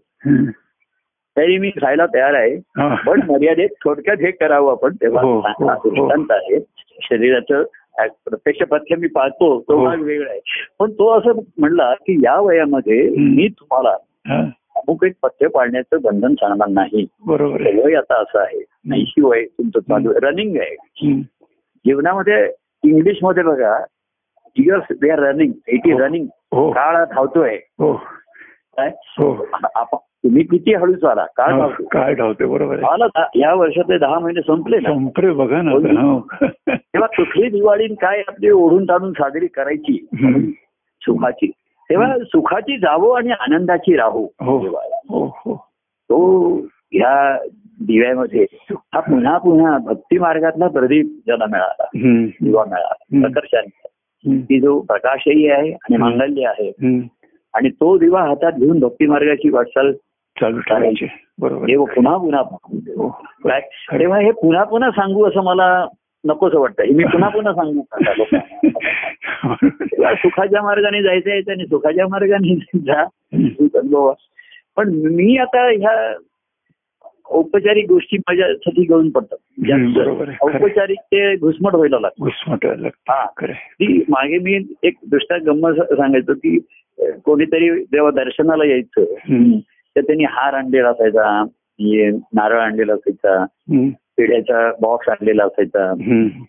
[1.37, 2.57] तरी मी खायला तयार आहे.
[3.05, 5.75] पण मर्यादेत थोडक्यात हे करावं आपण तेव्हा हो, हो, हा.
[5.75, 6.59] दृष्टांत आहे
[7.03, 7.63] शरीराचं
[7.99, 9.85] प्रत्यक्ष पथ्य मी पाळतो तो.
[9.85, 10.39] भाग वेगळा आहे
[10.79, 13.09] पण तो असं म्हणला की या वयामध्ये.
[13.09, 13.97] मी तुम्हाला.
[14.29, 17.05] अमुक एक पथ्य पाळण्याचं बंधन सांगणार नाही.
[17.25, 17.81] बरोबर आहे.
[17.81, 18.59] वय आता असं आहे.
[18.93, 20.19] ऐंशी वय तुमचं चालू आहे.
[20.27, 21.13] रनिंग आहे.
[21.85, 22.45] जीवनामध्ये
[22.83, 23.77] इंग्लिशमध्ये बघा
[24.57, 27.55] years they are running it is running काळ धावतोय.
[27.79, 27.93] हो.
[28.77, 28.89] काय?
[29.19, 29.45] हो.
[30.23, 32.79] तुम्ही किती हळू चाला काळ धावतो काय धावते बरोबर
[33.35, 34.89] या वर्षातले दहा महिने संपले ना.
[34.89, 35.71] संपरे बघा ना.
[35.71, 36.19] हो.
[36.67, 40.07] तेव्हा कुठली दिवाळी काय आपली ओढून ताणून साजरी करायची.
[41.01, 41.51] सुखाची
[41.91, 44.57] तेव्हा सुखाची जावो आणि आनंदाची राहो हो.
[44.57, 45.65] हो हो
[46.03, 46.57] तो
[46.91, 47.37] ह्या
[47.81, 51.83] दिव्यामध्ये हा पुन्हा पुन्हा भक्ती मार्गातला प्रदीप ज्याला मिळाला.
[52.41, 52.93] दिवा मिळाला.
[53.21, 54.41] प्रकर्षाने.
[54.41, 55.97] की जो प्रकाशही आहे आणि.
[55.97, 56.69] मांगल्य आहे.
[57.53, 59.91] आणि तो दिवा हातात घेऊन भक्ती मार्गाची वाटचाल
[60.41, 63.59] चालू ठेवायचे बरोबर पुन्हा पुन्हा
[63.99, 65.87] तेव्हा हे पुन्हा पुन्हा सांगू असं मला
[66.25, 68.15] नकोस वाटतं हे मी पुन्हा पुन्हा सांगू लोकांना
[70.15, 73.03] सुखाच्या मार्गाने जायचं आहे आणि सुखाच्या मार्गाने जा.
[74.75, 76.13] पण मी आता ह्या
[77.25, 79.37] औपचारिक गोष्टी माझ्यासाठी घेऊन पडतात.
[80.41, 82.25] औपचारिक ते घुसमट व्हायला लागतं.
[82.87, 83.25] हा.
[83.53, 86.59] ती मागे मी एक दृष्टा गंमत सांगायचो की
[86.99, 89.01] कोणीतरी देवा दर्शनाला यायचं.
[89.95, 93.45] तर त्यांनी हार आणलेला असायचा हे नारळ आणलेला असायचा.
[94.21, 95.93] पिढ्याचा बॉक्स आणलेला असायचा.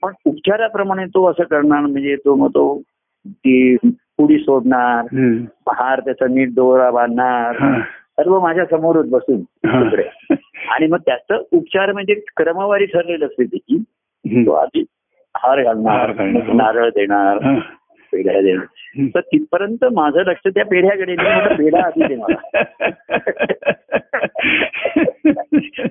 [0.02, 2.82] पण उपचाराप्रमाणे तो असं करणार म्हणजे तो मग तो
[3.26, 5.04] ती पुडी सोडणार.
[5.68, 7.80] हार त्याचा नीट दोरा बांधणार.
[8.16, 9.40] सर्व माझ्या समोरच बसून.
[9.40, 10.34] तिकडे.
[10.68, 13.82] आणि मग त्याचं उपचार म्हणजे क्रमवारी ठरलेलं असते त्याची.
[14.46, 14.84] तो आधी
[15.36, 16.12] हार घालणार
[16.54, 17.38] नारळ देणार.
[18.12, 18.66] पेढ्या देणार.
[19.00, 21.16] तर तिथपर्यंत माझं लक्ष त्या पेढ्याकडे
[21.54, 22.62] पेढा आधी दे मला.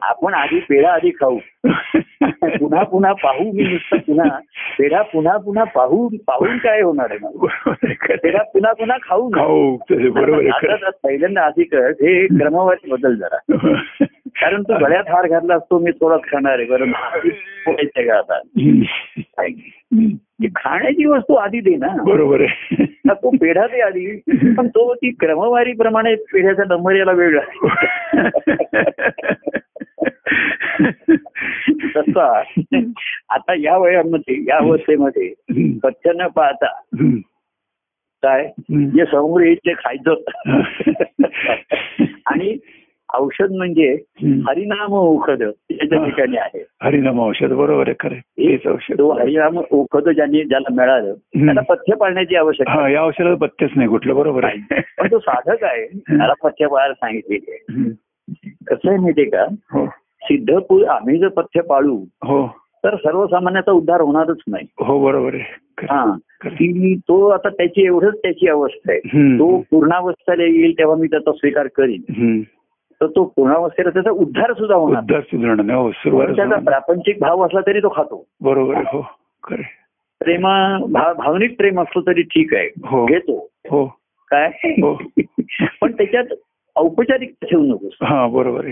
[0.01, 1.37] आपण आधी पेढा आधी खाऊ.
[2.43, 4.39] पुन्हा पुन्हा पाहू मी नुसतं पुन्हा.
[4.79, 7.93] पेढा पुन्हा पुन्हा पाहू पाहून काय होणार आहे.
[8.15, 9.29] पेढा पुन्हा पुन्हा खाऊ.
[9.29, 9.77] खाऊ
[10.11, 13.55] बरोबर पहिल्यांदा आधी कर हे क्रमवारी बदल जरा.
[14.41, 18.17] कारण तू गळ्यात हार घातला असतो मी थोडाच खाणार आहे बरं का?
[18.17, 18.39] आता
[20.55, 22.03] खाण्याची वस्तू आधी दे ना.
[22.03, 22.85] बरोबर आहे.
[23.09, 24.21] तो पेढा दे आधी.
[24.57, 27.41] पण तो ती क्रमवारी प्रमाणे पेढ्याचा नंबर याला वेगळा
[31.95, 32.43] तसा.
[33.29, 35.33] आता या वयामध्ये या अवस्थेमध्ये
[35.83, 36.79] पथ्य न पाहता.
[38.23, 38.49] काय?
[38.71, 40.15] जे समोर येईल ते खायचं
[42.25, 42.57] आणि
[43.19, 46.65] औषध म्हणजे हरिनाम औषध त्याच्या ठिकाणी आहे.
[46.83, 49.01] हरिनाम औषध बरोबर आहे खरं औषध.
[49.01, 54.15] हरिनाम औषध ज्यांनी ज्याला मिळालं त्याला पथ्य पाळण्याची आवश्यकता हा या औषधात पत्तेच नाही कुठलं
[54.15, 54.81] बरोबर आहे.
[54.97, 55.87] पण तो साधक आहे.
[55.97, 57.89] त्याला पथ्य पाळायला सांगितलेले आहे.
[58.67, 59.43] कसं आहे माहितीये का?
[59.73, 59.85] हो.
[60.23, 62.47] सिद्ध पु- आम्ही जर पथ्य पाळू हो.
[62.83, 64.67] तर सर्वसामान्याचा उद्धार होणारच नाही.
[64.79, 65.43] हो बरोबर आहे.
[65.81, 66.15] हा.
[66.43, 68.99] की तो आता त्याची एवढंच त्याची अवस्था आहे.
[69.39, 72.01] तो पूर्णावस्थेला येईल तेव्हा मी त्याचा स्वीकार करीन.
[73.01, 77.79] तर तो पूर्णावस्थेला त्याचा उद्धार सुद्धा होणार उद्धार सुधारणा हो त्याचा प्रापंचिक भाव असला तरी
[77.79, 79.01] तो खातो बरोबर हो
[79.43, 79.61] खरं.
[80.19, 80.77] प्रेमा
[81.13, 83.85] भावनिक प्रेम असलं तरी ठीक आहे हो घेतो हो
[84.31, 85.01] काय हो.
[85.81, 86.23] पण त्याच्यात
[86.75, 88.65] औपचारिक ठेवू नकोस हा बरोबर.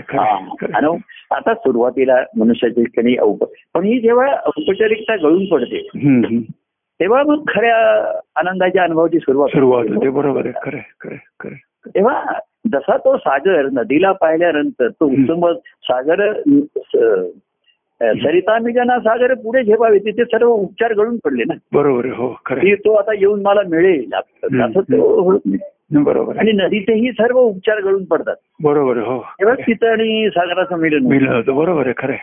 [0.74, 0.98] आणि
[1.30, 5.88] आता सुरुवातीला मनुष्याच्या ठिकाणी औप पण ही जेव्हा औपचारिकता गळून पडते.
[7.00, 7.76] तेव्हा मग खऱ्या
[8.36, 10.08] आनंदाच्या अनुभवाची सुरुवात सुरुवात होते.
[10.08, 11.54] बरोबर आहे खरं खरं खरं.
[11.86, 12.32] तेव्हा
[12.64, 15.06] जसा तो सागर नदीला पाहिल्यानंतर तो.
[15.06, 15.52] उत्तम
[15.82, 16.32] सागर
[18.00, 22.74] सरिता मिजना सागर पुढे झेपावे तिथे सर्व उपचार गळून पडले ना बरोबर हो खरं की
[22.74, 24.04] तो आता येऊन मला मिळेल.
[24.14, 25.58] असं तो होत नाही.
[25.62, 26.02] आहे.
[26.02, 26.36] बरोबर.
[26.38, 31.84] आणि नदीतेही सर्व उपचार गळून पडतात बरोबर हो तेव्हा तिथं आणि सागराचं मिलन होतं बरोबर
[31.84, 32.14] आहे खरं.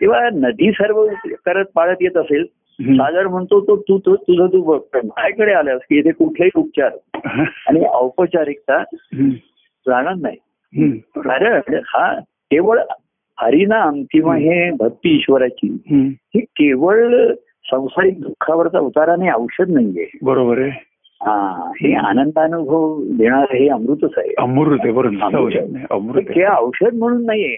[0.00, 1.06] तेव्हा नदी सर्व
[1.46, 2.44] करत पाळत येत असेल.
[2.80, 6.90] सागर म्हणतो तो तू तू तुझं तू माझ्याकडे आल्यास की इथे कुठलेही उपचार
[7.68, 8.82] आणि औपचारिकता.
[9.86, 10.36] जाणार नाही.
[11.16, 12.78] कारण हा केवळ
[13.40, 15.76] हरिनाम किंवा हे भक्ती ईश्वराची.
[16.08, 17.32] ही केवळ
[17.64, 20.18] संसारिक दुःखावरचा उताराने औषध नाहीये.
[20.22, 20.70] बरोबर आहे.
[21.22, 24.34] हा हे आनंदानुभव देणार हे अमृतच आहे.
[24.38, 25.14] अमृत आहे बरोबर.
[25.90, 26.22] अमृत.
[26.36, 27.56] हे औषध म्हणून नाहीये.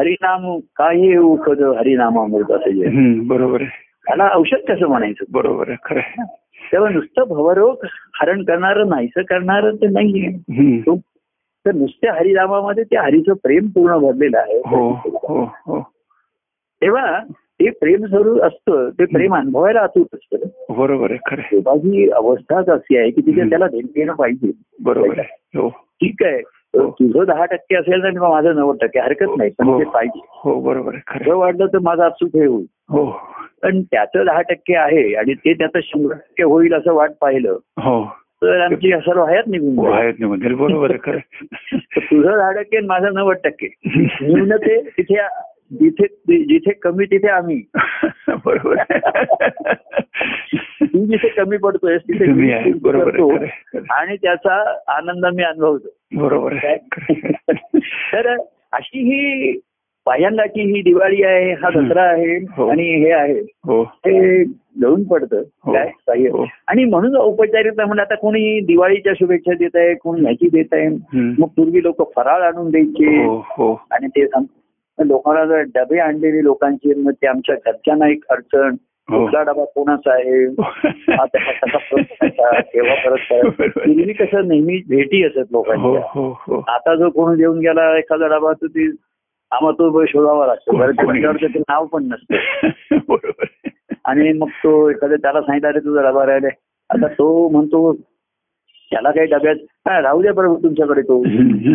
[0.00, 2.88] हरिनाम काय उखद हरिनाम अमृत असं जे.
[3.20, 3.70] बरोबर आहे.
[4.06, 5.24] त्याला औषध कसं म्हणायचं?
[5.30, 6.24] बरोबर आहे खरं.
[6.72, 7.76] तेव्हा नुसतं भवरोग
[8.20, 10.38] हरण करणारं नाहीसं करणारं ते नाहीये.
[10.86, 10.98] तो-
[11.66, 14.58] तर नुसत्या हरिनामामध्ये त्या हरीचं प्रेम पूर्ण भरलेलं आहे.
[14.58, 15.80] हो हो हो.
[16.82, 20.48] तेव्हा ते प्रेम स्वरूप असतं ते प्रेम अनुभवायला अचूक असतं.
[20.76, 23.50] बरोबर आहे ही अवस्थाच अशी आहे की तिथे.
[23.50, 24.50] त्याला घेणं पाहिजे.
[24.82, 25.68] बरोबर आहे हो.
[25.68, 26.40] ठीक आहे.
[26.76, 29.78] तुझं दहा टक्के असेल तर माझं नव्वद टक्के हरकत नाही पण.
[29.78, 30.20] ते पाहिजे.
[30.30, 31.36] हो बरोबर आहे खरं.
[31.36, 32.66] वाटलं तर माझं अचूक हे होईल.
[32.88, 33.20] हो.
[33.62, 37.52] पण त्याचं दहा टक्के आहे आणि ते त्याचं शंभर टक्के होईल असं वाट पाहिलं.
[37.78, 38.04] हो.
[38.42, 41.18] तर आमची सर्व हयात निघून हो, नाही म्हणजे बरोबर खरं
[41.96, 43.74] तुझं दहा टक्के माझं नव्वद टक्के.
[44.22, 45.16] न्यूनते तिथे
[45.72, 46.06] जिथे
[46.44, 47.62] जिथे कमी तिथे आम्ही.
[48.28, 48.76] बरोबर.
[50.82, 53.44] तू जिथे कमी पडतोय तिथे बरोबर.
[53.90, 55.88] आणि त्याचा आनंद मी अनुभवतो.
[56.16, 56.54] बरोबर.
[58.12, 58.36] तर
[58.72, 59.52] अशी ही
[60.08, 61.70] पायांलाची ही दिवाळी आहे हा.
[61.70, 62.68] दसरा आहे हो.
[62.68, 65.72] आणि हे आहे हो हे जळून पडतं हो.
[65.72, 66.26] काय काही.
[66.68, 70.88] आणि म्हणून औपचारिकता म्हणजे आता कोणी दिवाळीच्या शुभेच्छा देत आहे कोणी ह्याची देत आहे.
[71.14, 73.16] मग पूर्वी लोक फराळ आणून द्यायचे
[73.90, 78.74] आणि ते सांग- लोकांना जर डबे आणलेले लोकांचे मग ते आमच्या घरच्यांना एक अडचण.
[79.08, 80.44] कुठला डबा कोणाचा आहे
[81.18, 83.30] हा कसा परत.
[83.78, 88.86] पूर्वी कसं नेहमी भेटी असत लोकांच्या आता जो कोण देऊन गेला एखादा डबा तर ती
[89.52, 90.76] आम्हाला तो शोधावा लागतो.
[90.76, 92.34] बरं त्याचं नाव पण नसतं.
[93.08, 93.44] बरोबर.
[94.04, 96.48] आणि मग तो एखाद्या त्याला सांगितलं अरे तुझा डबा राहिले
[96.90, 97.92] आता तो म्हणतो
[98.92, 99.56] त्याला काही डब्यात
[99.88, 101.22] हा राहू द्या बरोबर तुमच्याकडे तो.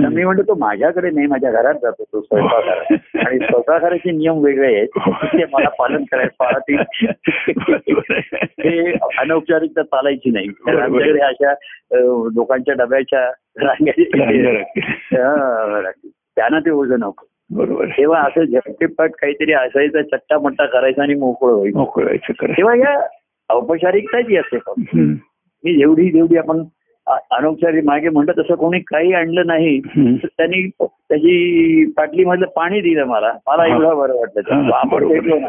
[0.10, 2.94] मी म्हणतो तो माझ्याकडे नाही माझ्या घरात जातो तो स्वयंपाकघरात.
[3.28, 4.88] आणि स्वयंपाकघराचे नियम वेगळे आहेत.
[5.34, 6.76] ते मला पालन करायला पाळती
[8.60, 10.48] हे अनौपचारिकता चालायची नाही.
[10.48, 11.54] आमच्याकडे अशा
[12.36, 13.32] लोकांच्या डब्याच्या
[16.36, 17.86] त्यांना ते ओझं नको बरोबर.
[17.86, 22.58] तेव्हा असं झटकेपट काहीतरी असायचं चट्टा मट्टा करायचा आणि मोकळं व्हायचं मोकळायचं खरं आहे.
[22.58, 23.08] तेव्हा या
[23.50, 24.58] औपचारिकता जी असते.
[25.64, 26.64] मी जेवढी जेवढी आपण
[27.08, 29.80] अनौपचारिक मागे म्हणतो तसं कोणी काही आणलं नाही.
[30.24, 33.34] तर त्यांनी त्याची पाटली मधलं पाणी दिलं मला.
[33.48, 33.66] मला.
[33.66, 34.72] एवढं बरं वाटलं.
[34.74, 35.08] आपण.
[35.08, 35.48] भेटलो ना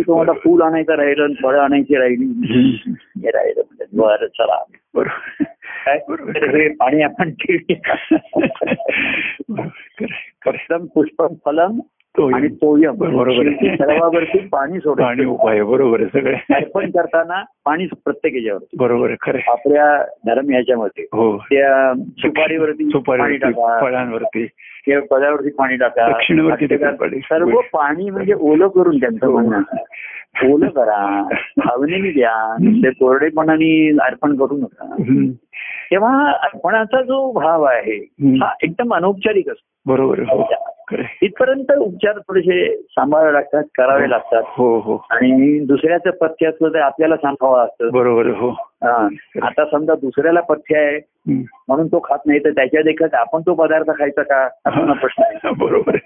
[0.00, 2.24] तुम्हाला फूल आणायचं राहिलं फळं आणायची राहिली.
[2.96, 4.62] हे राहिलं म्हणजे बरं चला.
[5.86, 5.98] काय?
[6.68, 7.30] पाणी आपण
[11.44, 11.80] फलम
[12.22, 16.54] आणि तोयम सर्वावरती पाणी पाणी सोडायचं उपाय बरोबर आहे सगळे.
[16.54, 18.76] अर्पण करताना पाणी प्रत्येक याच्यावरती.
[18.78, 19.38] बरोबर आहे खरं.
[19.48, 21.36] आपल्या धर्म ह्याच्यामध्ये हो.
[21.38, 22.90] त्या सुपारीवरती
[23.36, 23.80] टाका.
[23.80, 24.46] फळांवरती.
[24.84, 26.08] किंवा पदावरती पाणी टाका.
[26.08, 27.18] दक्षिणेवरती.
[27.18, 29.38] सर्व पाणी म्हणजे ओलं करून त्यांचं हो.
[29.38, 29.60] म्हणणं
[30.52, 34.96] ओलं करा भावनेने द्या ते कोरडेपणाने अर्पण करू नका.
[35.90, 38.12] तेव्हा अर्पणाचा जो भाव आहे.
[38.24, 39.92] हा एकदम अनौपचारिक असतो.
[39.92, 40.18] बरोबर
[41.22, 44.42] इथपर्यंत उपचार थोडेसे सांभाळावे लागतात करावे लागतात.
[44.46, 45.06] हो हो.
[45.10, 48.50] आणि दुसऱ्याचं पथ्य असलं तर आपल्याला सांभावा असतं बरोबर हो.
[48.50, 49.08] हा.
[49.42, 51.00] आता समजा दुसऱ्याला पथ्य आहे.
[51.68, 54.44] म्हणून तो खात नाही तर त्याच्या देखत आपण तो पदार्थ खायचा का?
[54.44, 55.50] असा प्रश्न आहे.
[55.58, 55.96] बरोबर.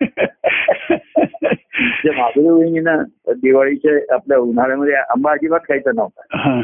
[2.04, 6.60] माधुरी वहिनीनं दिवाळीच्या आपल्या उन्हाळ्यामध्ये आंबा अजिबात खायचा नव्हता.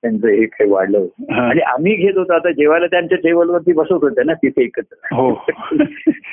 [0.02, 1.34] त्यांचं हे काही वाढलं होतं.
[1.34, 5.14] आणि आम्ही घेत होतो आता जेवायला त्यांच्या टेबलवरती बसवत होते ना तिथे एकत्र.
[5.14, 5.44] हो.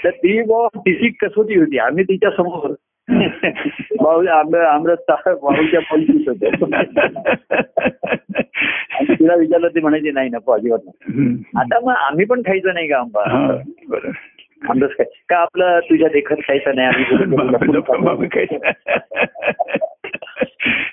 [0.03, 2.73] तर ती तिची कसोटी होती आम्ही तिच्या समोर.
[4.01, 6.47] भाऊ आंबे आमरस भाऊच्या पलकीत होते
[8.91, 10.79] आणि तिला विचारलं ती म्हणायची नाही नको अजिबात.
[11.55, 13.57] आता मग आम्ही पण खायचं नाही का आंबा?
[14.69, 17.05] आमरस खाय का आपलं तुझ्या देखत खायचं नाही आम्ही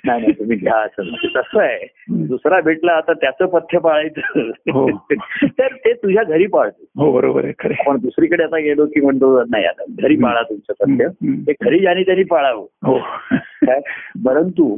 [0.05, 1.03] नाही नाही तुम्ही घ्या असं.
[1.37, 1.87] तसं आहे.
[2.11, 3.89] दुसरा भेटला आता त्याचं पथ्य हो.
[3.89, 4.51] पाळायचं
[5.59, 7.05] तर ते तुझ्या घरी पाळतो.
[7.05, 10.73] हो बरोबर आहे खरे आपण दुसरीकडे आता गेलो की म्हणतो नाही आता घरी पाळा तुमचं
[10.81, 11.09] पथ्य.
[11.47, 12.67] ते घरी ज्याने त्यांनी पाळावं.
[12.87, 12.99] हो.
[13.67, 13.81] काय?
[14.27, 14.77] परंतु.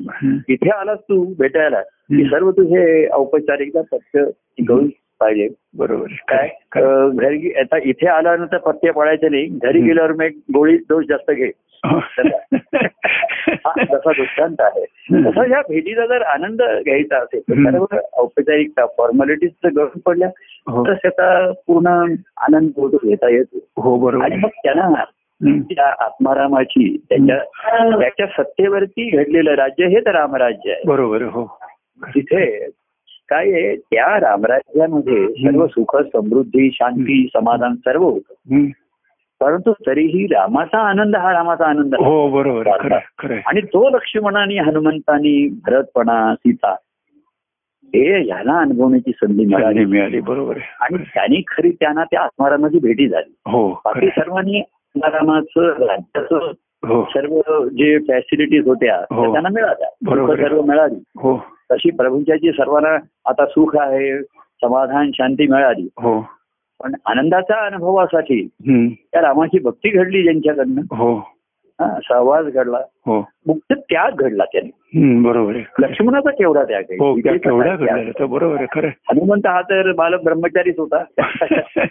[0.48, 2.24] इथे आलास तू भेटायला की.
[2.24, 4.24] सर्व तुझे औपचारिकता पथ्य
[4.68, 4.88] गळून
[5.20, 5.48] पाहिजे.
[5.78, 6.06] बरोबर.
[6.28, 6.48] काय?
[7.12, 9.46] घरी आता इथे आल्यानंतर पत्ते पडायचे नाही.
[9.46, 9.86] घरी हं.
[9.86, 11.50] गेल्यावर मग गोळी डोस जास्त घे.
[13.78, 14.84] तसा दृष्टांत आहे.
[15.30, 17.70] तसा ह्या भेटीचा जर आनंद घ्यायचा असेल तर.
[17.70, 20.28] सर्व औपचारिकता फॉर्मॅलिटीज जर गळून पडल्या
[20.68, 20.86] हो.
[20.86, 23.82] तर त्याचा पूर्ण आनंद होतो घेता येतो.
[23.82, 24.24] हो बरोबर.
[24.24, 24.36] आणि.
[24.36, 25.04] मग त्यांना.
[25.44, 27.38] त्या आत्मारामाची त्याच्या
[28.00, 30.82] त्याच्या सत्तेवरती घडलेलं राज्य हे तर रामराज्य आहे.
[30.86, 31.58] बरोबर हो.
[32.02, 32.68] तिथे
[33.28, 38.34] काय आहे त्या रामराज्यामध्ये सर्व सुख समृद्धी शांती समाधान सर्व होतं.
[39.40, 41.94] परंतु तरीही रामाचा आनंद हा रामाचा आनंद.
[41.94, 42.92] हो बरोबर.
[43.46, 46.76] आणि तो लक्ष्मणाने हनुमंतानी भरतपणा सीता
[47.86, 49.84] हे ह्याला अनुभवण्याची संधी मिळाली.
[49.84, 53.34] मिळाली बरोबर आणि त्यांनी खरी त्यांना त्या आत्मारामाची भेटी झाली.
[53.46, 54.08] हो बाकी.
[54.08, 56.52] सर्वांनी आत्मारामाचं राज्याचं
[56.86, 57.04] हो.
[57.04, 59.32] सर्व जे फॅसिलिटीज होत्या त्या हो.
[59.32, 59.88] त्यांना मिळाल्या.
[60.36, 61.02] सर्व मिळाली.
[61.16, 61.36] हो.
[61.72, 62.98] तशी प्रभूंच्याची सर्वांना
[63.30, 64.22] आता सुख आहे
[64.62, 65.88] समाधान शांती मिळाली.
[65.98, 66.35] हो.
[66.82, 68.48] पण आनंदाच्या अनुभवासाठी.
[69.12, 70.80] त्या रामाची भक्ती घडली ज्यांच्याकडनं.
[70.80, 71.36] हो.
[71.80, 72.78] सहवास घडला.
[72.78, 73.28] हो.
[73.46, 74.70] मुक्त त्याग घडला त्याने.
[74.86, 78.86] हं, बरोबर लक्ष्मणाचा केवढा त्याग हो बरोबर खरं.
[78.86, 81.04] हनुमंत हा तर बालक ब्रह्मचारीच होता.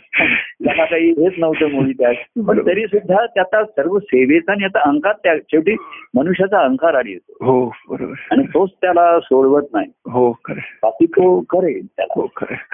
[0.63, 2.13] त्याला काही हेच नव्हतं मुली त्याग.
[2.47, 5.38] पण तरी सुद्धा त्याचा सर्व सेवेचा आणि आता अहंकार त्याग.
[5.38, 5.75] शेवटी
[6.15, 8.13] मनुष्याचा अहंकार आली येतो हो बरोबर.
[8.31, 9.88] आणि तोच त्याला सोडवत नाही.
[10.11, 10.59] हो खरं.
[10.83, 12.21] बाकी तो करेल त्याला.
[12.21, 12.27] हो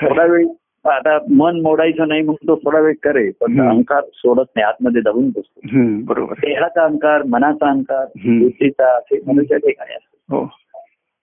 [0.09, 0.26] थोडा.
[0.26, 0.45] वेळ
[0.86, 3.59] आता मन मोडायचं नाही म्हणून तो थोडा वेळ करेल पण.
[3.61, 6.34] अहंकार सोडत नाही आतमध्ये दबून बसतो हं, बरोबर.
[6.41, 8.05] देहाचा अहंकार मनाचा अहंकार.
[8.17, 10.43] बुद्धीचा असे मनुष्य ठिकाणी असतो हो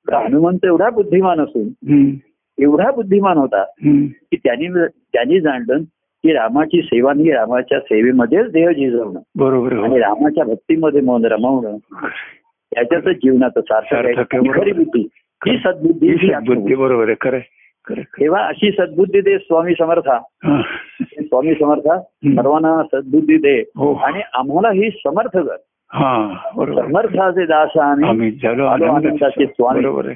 [0.06, 2.04] हनुमंत एवढा बुद्धिमान असून हं,
[2.58, 4.06] एवढा बुद्धिमान होता हं.
[4.06, 4.68] की त्यांनी
[5.12, 5.82] त्यांनी जाणलं
[6.24, 11.24] की रामाची सेवा ही रामाच्या सेवेमध्येच देह झिजवणं बरोबर आहे, आणि हो रामाच्या भक्तीमध्ये मन
[11.24, 11.76] रमवणं
[12.72, 14.48] त्याच्यातच जीवनाचं सार्थक आहे आणि.
[14.54, 15.06] खरी बुद्धी
[15.42, 16.74] ही सद्बुद्धी ही ही.
[16.74, 17.38] बरोबर आहे खरं.
[17.90, 20.18] तेव्हा अशी सद्बुद्धी दे स्वामी समर्था.
[21.20, 22.00] स्वामी समर्था.
[22.24, 23.94] सर्वांना सद्बुद्धी दे हो.
[23.94, 25.56] आणि आम्हाला ही समर्थ कर
[25.92, 26.34] हा.
[26.54, 29.80] समर्थाचे दास आनंदाचे स्वामी.
[29.80, 30.12] बरोबर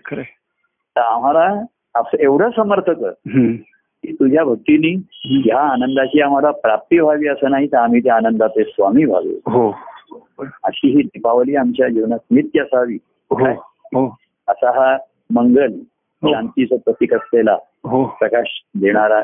[1.01, 1.65] आम्हाला
[1.95, 3.13] असं एवढं समर्थ कर.
[4.05, 5.03] की तुझ्या भक्तीने
[5.47, 9.77] या आनंदाची आम्हाला प्राप्ती व्हावी असं नाही तर आम्ही त्या आनंदाचे स्वामी व्हावे हो
[10.65, 12.99] अशी ही दीपावली आमच्या जीवनात नित्य असावी
[13.31, 13.51] हो
[13.95, 14.17] हो
[14.49, 14.97] असा हा
[15.31, 15.73] मंगल.
[16.25, 18.05] शांतीचं प्रतीक असलेला हो.
[18.05, 19.23] प्रकाश देणारा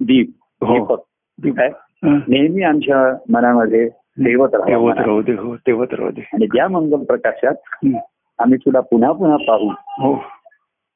[0.00, 0.28] दीप
[0.60, 0.96] हो.
[1.42, 1.58] दीपक.
[1.58, 1.68] काय?
[2.04, 2.18] हं.
[2.28, 6.20] नेहमी आमच्या मनामध्ये तेवत राहावं राहू दे हो तेवत राहू दे.
[6.32, 7.98] आणि त्या मंगल प्रकाशात हं.
[8.38, 10.14] आम्ही तुला पुन्हा पुन्हा पाहू हो.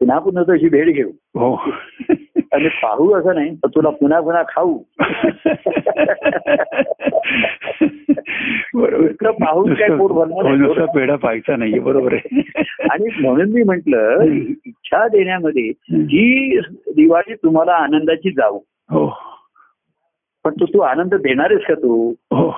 [0.00, 1.10] पुन्हा पुन्हा तुझी भेट घेऊ.
[1.34, 1.54] हो.
[2.52, 4.78] आणि पाहू असं नाही तर तुला पुन्हा पुन्हा खाऊ.
[8.74, 9.30] बरोबर.
[9.30, 10.86] पाहून काय पोट भरणार हो, नाही.
[10.94, 12.40] पेढा पाहायचा नाहीये बरोबर आहे.
[12.90, 13.94] आणि म्हणून मी म्हंटल
[14.92, 18.58] इच्छा देण्यामध्ये ही दिवाळी तुम्हाला आनंदाची जाऊ.
[18.90, 19.06] हो.
[20.44, 22.10] पण तू तू आनंद देणारेस का तू?
[22.10, 22.54] हो.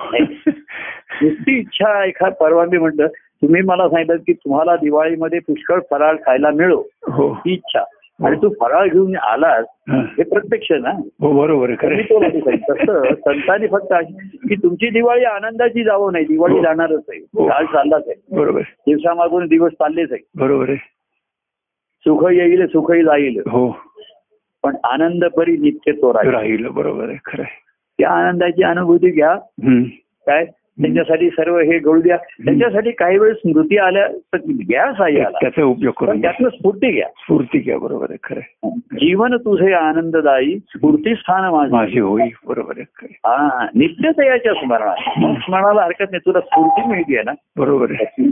[1.21, 6.51] नुसती इच्छा एखाद परवा मी म्हटलं तुम्ही मला सांगितलं की तुम्हाला दिवाळीमध्ये पुष्कळ फराळ खायला
[6.51, 6.83] मिळो.
[7.11, 7.31] हो.
[7.33, 7.83] ही इच्छा.
[8.25, 10.23] आणि तू फराळ घेऊन आलास हा.
[10.23, 10.91] प्रत्यक्ष ना?
[11.21, 11.73] हो बरोबर.
[12.55, 13.93] तसं संतांनी फक्त
[14.49, 16.61] की तुमची दिवाळी आनंदाची जावं नाही दिवाळी.
[16.61, 17.19] जाणारच आहे.
[17.19, 18.35] काळ चाललाच आहे.
[18.35, 18.61] बरोबर.
[18.61, 20.23] दिवसामागून दिवस चाललेच आहे.
[20.35, 20.93] बरोबर आहे.
[22.03, 23.77] सुख येईल सुखही जाईल हो.
[24.63, 26.31] पण आनंद परी नित्य तो राहील.
[26.31, 27.43] राहिलं बरोबर आहे खरं.
[27.99, 29.35] त्या आनंदाची अनुभूती घ्या.
[30.27, 30.45] काय?
[30.81, 32.17] त्यांच्यासाठी सर्व हे घडू द्या.
[32.17, 34.91] त्यांच्यासाठी काही वेळ स्मृती आल्या तर घ्या
[35.41, 36.21] त्याचा उपयोग करून.
[36.21, 37.07] त्यातनं स्फूर्ती घ्या.
[37.07, 38.69] स्फूर्ती घ्या बरोबर आहे खरं.
[38.79, 41.71] जीवन तुझे आनंददायी स्फूर्ती स्थान माझे.
[41.71, 43.07] माझी होई बरोबर आहे.
[43.25, 44.95] हा नित्य याच्या स्मरणात
[45.41, 47.31] स्मरणाला हरकत नाही तुला स्फूर्ती मिळते ना.
[47.57, 48.29] बरोबर आहे.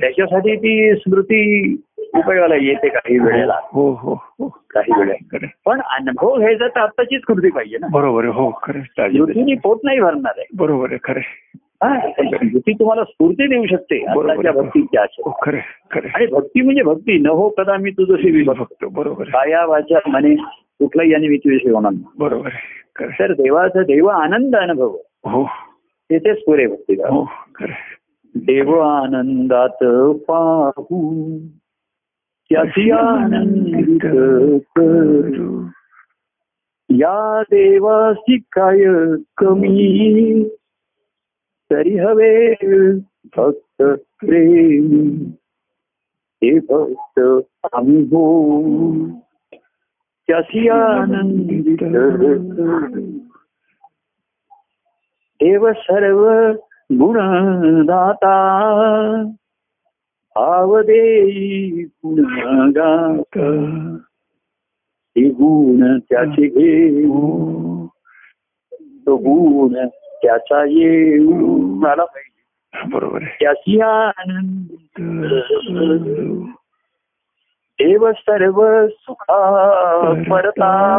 [0.00, 1.74] त्याच्यासाठी ती स्मृती
[2.14, 3.54] उपयोगाला येते काही वेळेला.
[3.64, 4.48] हो हो हो.
[4.70, 5.46] काही वेळेला.
[5.66, 7.86] पण अनुभव घ्यायचा तर आत्ताचीच स्मृती पाहिजे ना.
[7.90, 10.46] बरोबर हो खरं स्मृतीने पोट नाही भरणार आहे.
[10.56, 10.98] बरोबर आहे.
[11.04, 11.20] खरं.
[11.82, 14.04] हा, स्मृती तुम्हाला स्फूर्ती देऊ शकते.
[14.50, 15.30] भक्तीच्या हो.
[16.14, 17.18] आणि भक्ती म्हणजे भक्ती.
[17.18, 20.34] न हो कदा मी तुझं बघतो बरोबर काया वाचा मने
[20.78, 21.92] कुठलाही आणि मी तुझ्याशी होणार.
[22.18, 22.48] बरोबर.
[23.00, 24.96] तर देवाचा देव आनंद अनुभव.
[25.24, 25.44] हो.
[26.10, 27.30] तेथेच पुरे भक्ती हो.
[28.34, 29.84] देव आनंदात
[30.14, 31.38] पाहू.
[32.50, 34.06] त्याची आनंदित
[34.76, 35.66] करू
[36.90, 38.84] या देवाची काय
[39.36, 40.42] कमी
[41.70, 42.52] तरी हवे
[43.36, 43.82] भक्त
[44.20, 44.86] प्रेम
[46.42, 47.20] हे भक्त
[47.72, 48.24] आम्ही हो
[50.28, 51.82] त्याची आनंदित
[55.40, 56.24] देव सर्व
[56.92, 58.36] गुणदाता
[60.36, 63.96] भाव देई पुन्हा गाता
[65.16, 67.86] हे गुण त्याचे घेऊ.
[69.06, 69.88] तो गुण
[70.22, 71.58] त्याचा येऊ.
[71.58, 76.50] मला पाहिजे बरोबर त्याची आनंद.
[77.80, 80.92] देव सर्व सुखा परता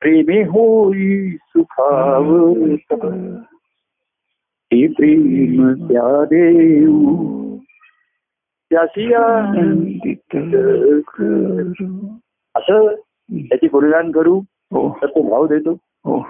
[0.00, 3.36] प्रेमे होई सुखावता.
[4.72, 7.26] हे प्रेम त्या देऊ.
[9.14, 10.36] आनंदित.
[12.54, 12.94] असं
[13.32, 14.40] त्याची गुणगान करू
[14.70, 14.98] हो.
[15.02, 15.72] तर तो भाव देतो.
[16.04, 16.22] हो.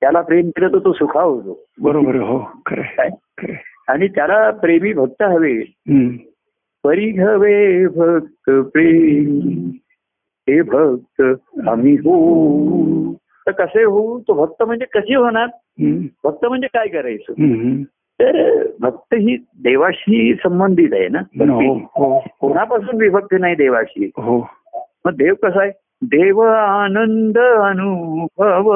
[0.00, 2.24] त्याला प्रेम केलं तर तो सुखावतो बरोबर आहे.
[2.24, 3.52] हो खरं
[3.88, 5.60] आणि त्याला प्रेमी भक्त हवे.
[6.84, 9.68] परी हवे भक्त प्रेम.
[10.48, 11.22] हे भक्त
[11.68, 14.20] आम्ही हो तर कसे होऊ?
[14.20, 15.46] तो भक्त म्हणजे कशी होणार.
[16.24, 17.32] भक्त म्हणजे काय करायचं.
[18.20, 21.18] तर भक्त ही देवाशी संबंधित आहे ना?
[21.18, 22.24] हो हो.
[22.40, 24.10] कोणापासून विभक्त नाही देवाशी?
[24.16, 24.50] हो.
[25.04, 25.70] मग देव कसा आहे?
[26.02, 28.72] देव आनंद अनुभव.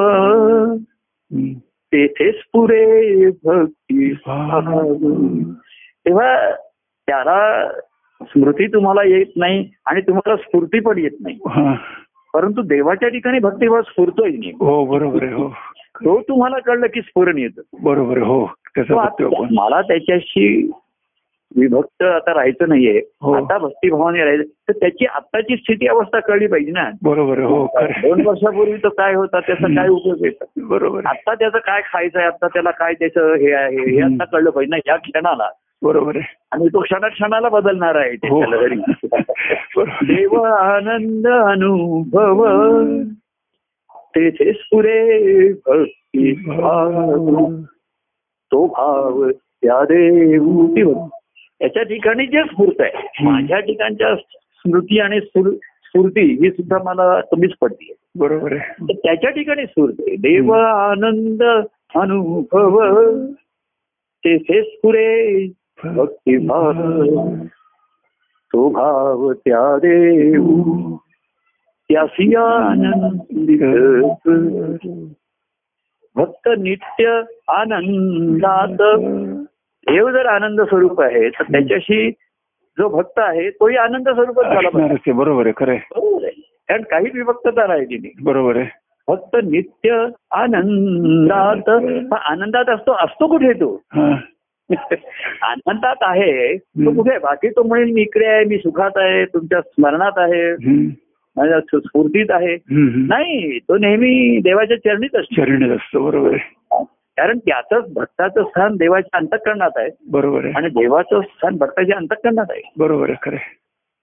[1.93, 4.13] तेथेच पुरे भक्ती.
[6.05, 6.51] तेव्हा
[7.07, 7.69] त्याला
[8.21, 11.39] स्मृती तुम्हाला येत नाही आणि तुम्हाला स्फूर्ती पण येत नाही.
[12.33, 15.53] परंतु देवाच्या ठिकाणी भक्तिभाव स्फुरतोय नाही हो बरोबर आहे हो.
[16.05, 17.61] तो तुम्हाला कळलं की स्फुरण येतं.
[17.83, 18.45] बरोबर हो.
[18.89, 19.47] आपण?
[19.51, 20.71] मला त्याच्याशी
[21.55, 23.01] विभक्त आता राहायचं नाहीये.
[23.21, 23.33] हो.
[23.33, 24.43] आता भक्तिभावाने राहायचं.
[24.43, 26.89] तर त्याची आत्ताची स्थिती अवस्था कळली पाहिजे ना.
[27.03, 30.45] बरोबर हो दोन वर्षापूर्वी तो काय होता त्याचा काय उपयोग येतो?
[30.57, 31.01] बरोबर.
[31.05, 34.01] आता त्याचं काय खायचं आहे आता त्याला काय त्याचं हे आहे हे.
[34.01, 35.49] आता कळलं पाहिजे ना या क्षणाला.
[35.83, 36.15] बरोबर.
[36.15, 38.41] आहे आणि तो क्षणा क्षणाला बदलणार आहे हो.
[39.85, 42.45] देव आनंद अनुभव.
[44.15, 47.47] तेथेच पुरे भक्ती भाव.
[48.51, 50.67] तो भाव त्या देऊ.
[50.67, 51.09] भक्ती.
[51.61, 57.51] याच्या ठिकाणी जे स्फूर्त आहे माझ्या ठिकाणच्या स्मृती आणि स्फूर- स्फूर्ती ही सुद्धा मला कमीच
[57.61, 58.93] पडते बरोबर आहे.
[58.93, 60.15] त्याच्या ठिकाणी स्फूर्त आहे.
[60.15, 61.43] देव आनंद
[61.95, 63.01] अनुभव.
[64.25, 65.45] तेथेच पुरे
[65.83, 66.71] भक्ती भाव
[68.53, 70.95] तो भाव त्या देऊ.
[71.93, 72.25] त्यासी
[73.57, 74.07] करू.
[76.15, 78.81] भक्त नित्य आनंदात
[79.87, 82.09] देव जर आनंद स्वरूप आहे तर त्याच्याशी
[82.77, 85.11] जो भक्त आहे तोही आनंद स्वरूपच झाला पाहिजे.
[85.11, 85.79] बरोबर आहे खरं आहे.
[85.95, 91.69] बरोबर आहे कारण काही विभक्तता राहिली नाही बरोबर आहे फक्त नित्य आनंदात
[92.13, 94.11] आनंदात असतो असतो कुठे तो हा
[95.41, 96.91] आनंदात आहे तो.
[96.95, 97.17] कुठे?
[97.19, 100.55] बाकी तो म्हणेल मी इकडे आहे मी सुखात आहे तुमच्या स्मरणात आहे
[101.39, 102.57] स्फूर्तीत आहे.
[102.95, 105.35] नाही तो नेहमी देवाच्या चरणीत असतो.
[105.35, 106.83] चरणीत असतो बरोबर आहे.
[107.17, 109.89] कारण त्याचं भक्ताचं स्थान देवाच्या अंतकरणात आहे.
[110.09, 110.53] बरोबर आहे.
[110.53, 112.71] आणि देवाचं स्थान भक्ताच्या अंतकरणात आहे.
[112.77, 113.35] बरोबर आहे खरं.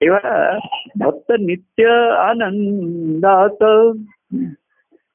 [0.01, 0.59] तेव्हा
[0.99, 1.85] भक्त नित्य
[2.17, 3.63] आनंदात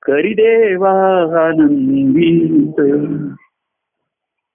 [0.02, 2.80] करी देवा आनंदीत.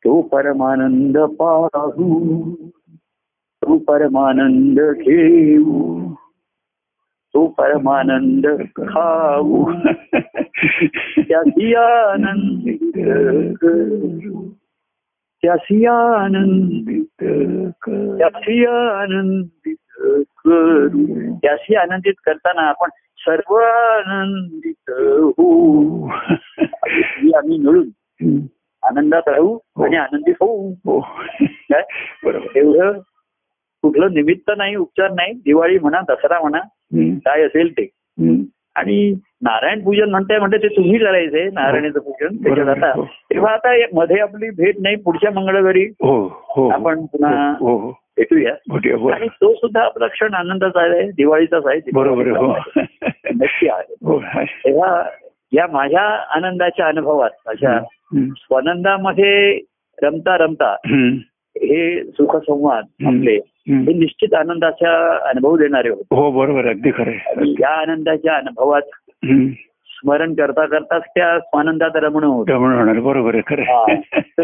[0.05, 2.51] तो परमानंद पाहू
[3.61, 5.99] तो परमानंद घेऊ.
[7.33, 8.47] तो परमानंद
[8.79, 9.71] खाऊ.
[11.17, 12.91] त्याची आनंदित
[13.61, 14.49] करू.
[15.41, 17.23] त्याची आनंदित
[18.17, 19.75] त्याची आनंदित
[20.19, 21.35] करू.
[21.35, 26.09] त्याशी आनंदित करताना आपण सर्व आनंदित होऊ.
[26.91, 28.39] ही आम्ही मिळून
[28.83, 30.73] आनंदात राहू आणि आनंदित होऊ.
[30.85, 30.99] हो.
[31.41, 31.83] काय?
[32.25, 32.57] बरोबर.
[32.57, 32.91] एवढं
[33.81, 35.33] कुठलं निमित्त नाही उपचार नाही.
[35.33, 36.59] दिवाळी म्हणा दसरा म्हणा.
[36.95, 37.89] काय असेल ते.
[38.75, 42.83] आणि नारायण पूजन म्हणताय म्हणते ते तुम्ही करायचंय नारायणाचं पूजन त्याच्यात बरोबर.
[42.83, 43.03] आता हो.
[43.03, 48.53] तेव्हा आता मध्ये आपली भेट नाही पुढच्या मंगळवारी हो हो आपण पुन्हा हो हो भेटूया.
[49.13, 52.53] आणि तो सुद्धा आपला क्षण आनंदाचा आहे दिवाळीचाच आहे बरोबर हो
[53.35, 54.19] नक्की आहे हो.
[54.43, 55.03] तेव्हा
[55.53, 56.01] या माझ्या
[56.35, 58.29] आनंदाच्या अनुभवात माझ्या हम्म.
[58.37, 59.59] स्वनंदामध्ये
[60.03, 60.75] रमता रमता.
[61.57, 62.83] हे सुखसंवाद.
[63.05, 63.39] आपले.
[63.69, 66.15] हे निश्चित आनंदाचा अनुभव देणारे होते.
[66.15, 67.11] हो बरोबर अगदी खरं
[67.59, 68.81] या आनंदाच्या अनुभवात.
[69.87, 72.53] स्मरण करता करताच त्या स्वानंदात रमणं होतं.
[72.53, 73.95] रमण होणार बरोबर आहे खरं हा.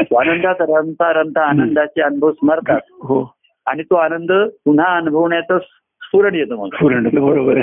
[0.03, 2.79] स्वानंदात रमता रमता आनंदाचे अनुभव स्मरतात.
[2.91, 3.33] हो.
[3.65, 4.31] आणि तो आनंद
[4.65, 5.57] पुन्हा अनुभवण्याचं
[6.01, 6.69] स्फुरण येतं मग.
[6.79, 7.61] पूर्ण बरोबर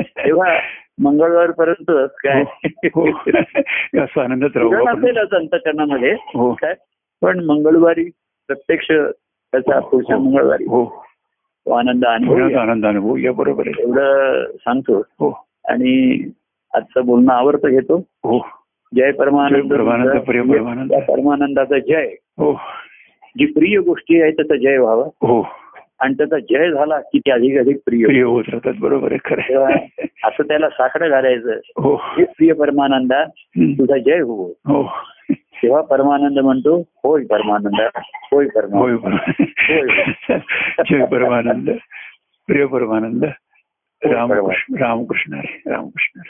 [0.00, 0.58] तेव्हा
[1.02, 2.42] मंगळवार पर्यंत काय?
[2.94, 3.06] हो.
[3.06, 4.98] असं आनंदात राहू स्फुरण आपण.
[4.98, 6.12] असेलच अंतकरणामध्ये.
[6.12, 6.52] हो.
[6.52, 6.74] काय?
[7.22, 8.10] पण मंगळवारी
[8.46, 8.90] प्रत्यक्ष
[9.52, 9.88] त्याचा हो, हो.
[9.88, 10.64] पुढच्या मंगळवारी.
[10.64, 11.04] हो.
[11.66, 14.98] तो आनंद आणि हो, आनंद अनुभव या बरोबर एवढं सांगतो.
[14.98, 15.46] हो.
[15.68, 16.24] आणि
[16.74, 17.96] आजचं बोलणं आवडतं घेतो.
[17.96, 18.38] हो.
[18.96, 19.74] जय परमानंद
[20.22, 22.06] परमानंद परमानंदाचा जय.
[22.38, 22.60] हो.
[23.38, 25.04] जी प्रिय गोष्टी आहे त्याचा जय व्हावा.
[25.04, 25.46] हो.
[26.00, 29.70] आणि त्याचा जय झाला की ते अधिक अधिक प्रिय प्रिय होत राहतात बरोबर खरं
[30.24, 31.50] असं त्याला साकडं घालायचं.
[31.54, 31.94] हो.
[31.94, 33.24] हे प्रिय परमानंदा
[33.58, 34.88] तुझा जय हो.
[35.34, 39.46] तेव्हा परमानंद म्हणतो होय परमानंद होय परमानंद
[40.90, 41.70] जय परमानंद.
[42.46, 43.24] प्रिय परमानंद
[44.04, 46.20] रामकृष्ण रामकृष्ण रामकृष्ण.